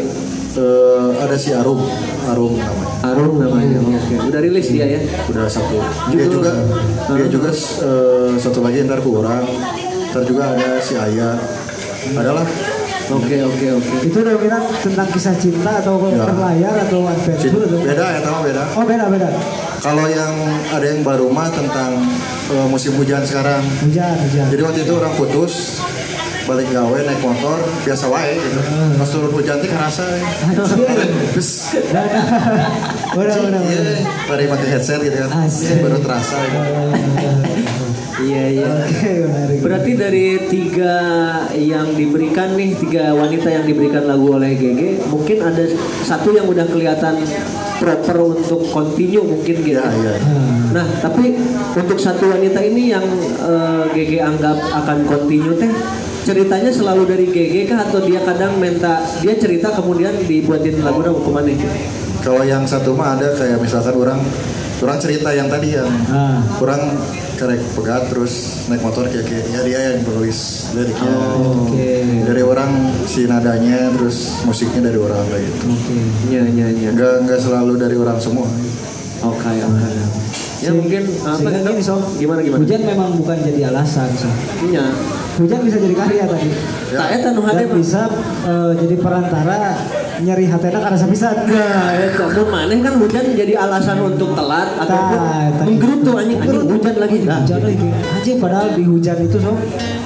[0.55, 1.83] Eh, ada si Arum
[2.31, 3.75] Arum namanya Arum namanya.
[3.83, 4.15] Oke.
[4.31, 4.99] Udah rilis dia ya.
[5.27, 5.75] udah satu
[6.15, 6.55] dia juga
[7.11, 7.51] dia juga
[7.83, 9.43] eh, satu lagi ntar ke orang
[10.15, 11.35] ntar juga ada si Ayah
[12.15, 12.47] adalah
[13.07, 13.95] Oke oke oke.
[14.03, 16.23] Itu dominan tentang kisah cinta atau Ya.
[16.23, 19.29] berlayar atau adventure atau beda ya tahu beda Oh beda beda.
[19.77, 20.33] kalau yang
[20.67, 22.01] ada yang baru mah tentang
[22.47, 24.45] eh, musim hujan sekarang Hujan hujan.
[24.49, 25.81] jadi waktu itu orang putus
[26.45, 28.61] balik gawe naik motor biasa wae gitu
[28.95, 30.05] pas turun hujan teh kerasa
[31.27, 31.73] terus
[33.11, 33.97] Benar benar iya benar.
[34.25, 35.29] pada pakai headset gitu kan
[35.79, 36.59] baru terasa gitu.
[38.15, 38.71] Iya iya.
[38.87, 39.59] Oke menarik.
[39.59, 40.95] Berarti dari tiga
[41.51, 45.63] yang diberikan nih tiga wanita yang diberikan lagu oleh GG, mungkin ada
[46.05, 47.19] satu yang udah kelihatan
[47.75, 49.79] proper untuk continue mungkin gitu.
[49.83, 50.13] Iya, iya.
[50.71, 51.35] Nah tapi
[51.75, 53.03] untuk satu wanita ini yang
[53.43, 55.71] eh, GG anggap akan continue teh
[56.25, 61.21] ceritanya selalu dari GG kah atau dia kadang minta dia cerita kemudian dibuatin lagu dong
[61.21, 61.53] ke mana
[62.25, 64.17] Kalau yang satu mah ada kayak misalkan orang
[64.75, 66.39] kurang cerita yang tadi yang Ah.
[66.55, 66.81] kurang
[67.35, 71.91] karek pegat terus naik motor kayak kayak ya dia yang penulis liriknya Oke.
[72.23, 72.71] dari orang
[73.03, 75.95] si nadanya terus musiknya dari orang kayak gitu Oke.
[76.27, 76.89] Iya iya iya.
[76.91, 78.47] nggak nggak selalu dari orang semua
[79.25, 79.89] Oke oke.
[80.61, 82.01] Ya mungkin apa kan gini, Sob.
[82.15, 82.61] Gimana gimana?
[82.61, 84.33] Hujan memang bukan jadi alasan, Sob.
[84.61, 84.85] Iya.
[85.41, 86.49] Hujan bisa jadi karya tadi.
[86.93, 88.01] Tak eta nu hade Dan bisa
[88.45, 89.75] eh, jadi perantara
[90.21, 91.35] nyeri hatena karena sepisan.
[91.45, 94.95] Nah, eta mun maneh kan hujan jadi alasan untuk telat tadi.
[95.65, 97.17] menggerutu anjing anjing hujan lagi.
[97.23, 97.87] Nah, Hujan lagi.
[97.91, 99.57] Aja padahal di hujan itu sob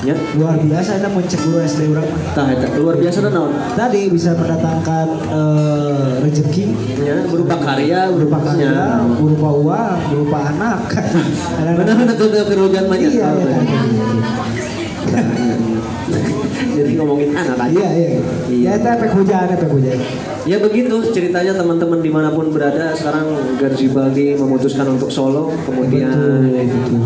[0.02, 0.16] ya.
[0.34, 2.08] luar biasa kita mencek guru SD orang.
[2.34, 3.52] Tah eta luar biasa dan naon?
[3.76, 6.66] Tadi bisa mendatangkan eh, rezeki
[7.00, 9.02] Ya, berupa karya, berupa karya, Ya.
[9.18, 10.80] berupa uang, berupa anak.
[11.58, 13.10] Benar benar tuh tuh hujan banyak.
[13.10, 13.58] Iya, iya.
[17.00, 17.72] Ngomongin anak aja.
[17.72, 18.20] Iya, iya.
[18.52, 19.98] Ya itu efek hujan, efek hujan.
[20.44, 22.92] Ya begitu ceritanya teman-teman di mana pun berada.
[22.92, 25.56] Sekarang Garzibaldi memutuskan untuk solo.
[25.64, 26.12] Kemudian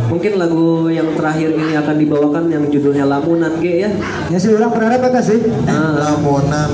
[0.09, 3.89] mungkin lagu yang terakhir ini akan dibawakan yang judulnya Lamunan G ya?
[4.33, 5.45] Ya sih orang berharap apa sih?
[5.69, 6.69] ah, lamunan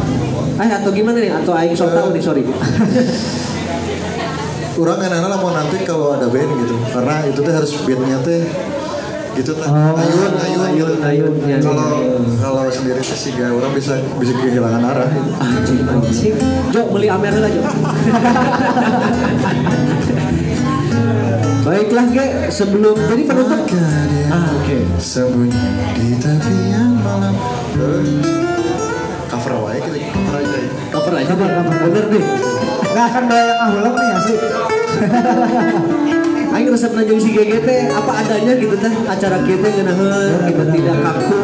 [0.60, 1.32] eh atau gimana nih?
[1.32, 2.44] Atau Aing sok tahu nih sorry.
[4.80, 8.48] Orang kan lah mau nanti kalau ada band gitu karena itu tuh harus bandnya teh
[9.40, 9.96] gitu teh Oh.
[9.96, 10.60] ayun ayun.
[10.70, 12.04] Ayun, ayun, ya, kalau
[12.40, 15.32] kalau sendiri tuh sih gak orang bisa bisa kehilangan arah gitu.
[15.40, 16.36] anjing anjing.
[16.70, 17.62] Jo beli Amer lah Jo
[21.60, 22.28] Baiklah Ge.
[22.50, 23.62] Sebelum jadi penutup.
[24.30, 24.78] Ah oke.
[24.98, 25.64] sembunyi
[25.96, 27.36] di tepian malam.
[29.30, 30.72] Cover wae kita cover aja ya.
[30.90, 31.28] Cover aja.
[31.30, 31.56] Cover, deh.
[31.62, 31.78] cover.
[31.86, 32.24] bener deh.
[32.90, 34.38] Nggak akan bayang ahulam nih ya sih.
[36.50, 41.42] Aing resep nanjung si GGT apa adanya gitu teh acara kita ngeunaheun kita tidak kaku.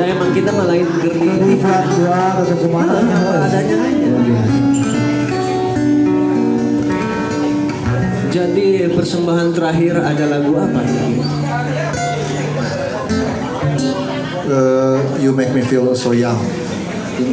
[0.00, 2.98] Dan emang kita mah lain Ini kreatif buat dua atau kumaha.
[3.04, 4.10] apa adanya aja.
[8.30, 10.80] Jadi persembahan terakhir ada lagu apa?
[10.86, 11.20] Nih?
[14.50, 16.42] Eh, you make me feel so young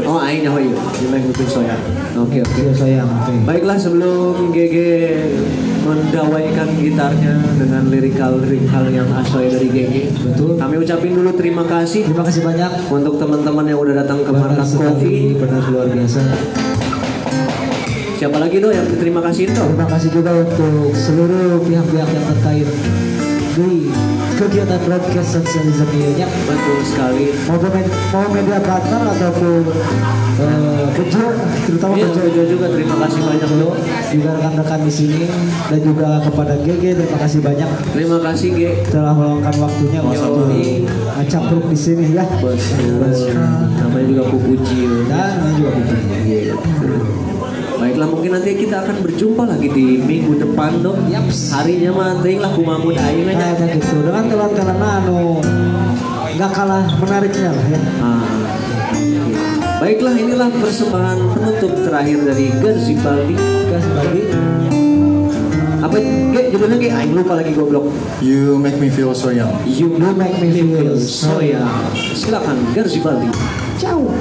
[0.03, 0.75] Oh, Aing nyaho ieu.
[0.99, 1.79] You make me feel so young.
[2.15, 2.61] Oke, oke.
[2.83, 3.31] Iya oke.
[3.43, 4.75] Baiklah sebelum GG
[5.81, 9.95] mendawaikan gitarnya dengan lirikal-lirikal yang asoy dari GG.
[10.23, 10.59] Betul.
[10.59, 12.71] Kami ucapin dulu terima kasih Terima kasih banyak.
[12.89, 15.35] untuk teman-teman yang udah datang ke Markas Coffee.
[15.35, 16.21] benar luar biasa.
[18.17, 19.61] Siapa lagi tuh yang terima kasih itu?
[19.61, 22.67] Terima kasih juga untuk seluruh pihak-pihak yang terkait
[23.53, 23.93] di
[24.37, 26.27] kegiatan broadcast sosialisme ini ya.
[26.45, 27.33] Betul sekali.
[27.49, 29.65] Mau, media partner ataupun
[30.37, 31.25] eh, Bejo,
[31.65, 33.69] terutama Iya, Jojo juga terima kasih banyak lo.
[34.07, 35.21] juga rekan-rekan di sini
[35.67, 38.61] dan juga kepada GG terima kasih banyak Terima kasih G.
[38.87, 40.47] telah meluangkan waktunya untuk
[41.27, 42.23] capruk di sini ya.
[42.39, 43.33] Betul.
[43.77, 44.81] Namanya juga Pupuji.
[45.09, 46.76] Dan ini juga betul.
[47.87, 51.07] Baiklah mungkin nanti kita akan berjumpa lagi di minggu depan dong.
[51.07, 51.55] Yaps.
[51.55, 53.55] Harinya mah teuing lah kumamun aing aja.
[53.55, 55.39] Kayaknya gitu dengan telan-telan anu
[56.35, 57.79] nggak kalah menariknya lah ya.
[58.03, 58.27] Ah.
[59.79, 63.35] Baiklah inilah persembahan penutup terakhir dari Garzibaldi.
[63.71, 64.21] Gas bagi
[65.79, 65.95] Apa
[66.35, 66.89] Ge, judulnya Ge?
[66.91, 67.87] Aing lupa lagi goblok.
[68.19, 71.63] you make me feel so young You You make me feel so ya.
[71.95, 73.31] Silakan Garzibaldi.
[73.79, 74.11] Ciao.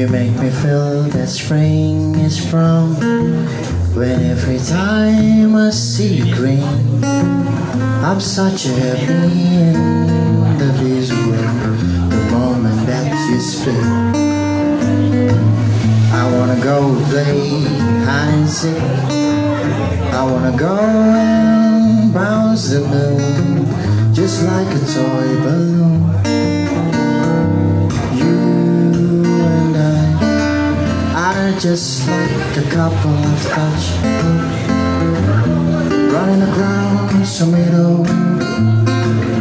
[0.00, 2.94] You make me feel that spring is from
[3.94, 9.60] when every time I see green, I'm such a happy
[10.56, 11.36] individual.
[12.08, 13.76] The moment that you speak,
[16.14, 17.60] I wanna go play
[18.06, 18.80] hide and seek.
[20.14, 23.66] I wanna go and bounce the moon
[24.14, 26.19] just like a toy balloon.
[31.58, 33.84] Just like a couple of touch
[36.12, 38.04] running across a meadow,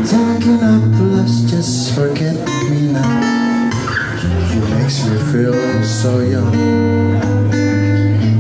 [0.06, 0.84] talking up.
[1.16, 2.36] Let's just forget
[2.70, 3.70] me now.
[4.54, 6.54] You makes me feel so young.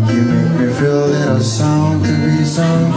[0.09, 2.91] You make me feel little song to be sung,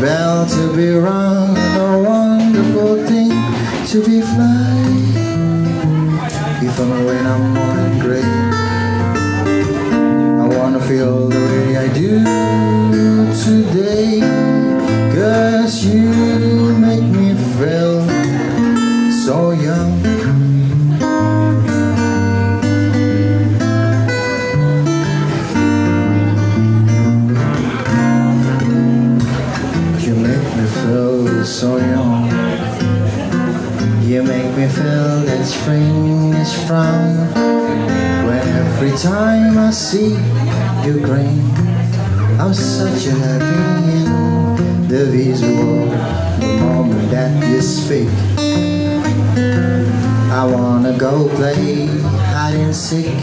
[0.00, 3.30] bell to be rung, a wonderful thing
[3.90, 4.76] to be fly.
[6.62, 8.49] Even when I'm on gray, I
[10.72, 12.22] wanna feel the way I do
[13.44, 14.20] today.
[15.14, 18.06] Cause you make me feel
[19.24, 19.92] so young.
[29.98, 32.30] You make me feel so young.
[34.02, 37.50] You make me feel that spring is from
[38.82, 40.29] every time I see
[40.86, 41.42] Ukraine
[42.40, 43.60] I'm such a happy
[43.96, 45.86] in the visual
[46.40, 48.08] The moment that you speak.
[50.32, 51.86] I wanna go play
[52.32, 53.20] hide and seek.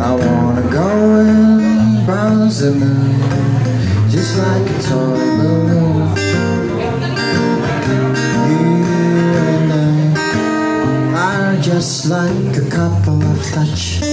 [0.00, 0.88] I wanna go
[1.20, 5.94] and browse the moon Just like a toy balloon.
[11.62, 14.03] Just like a couple of touch.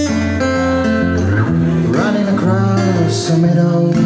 [3.32, 4.01] to me now.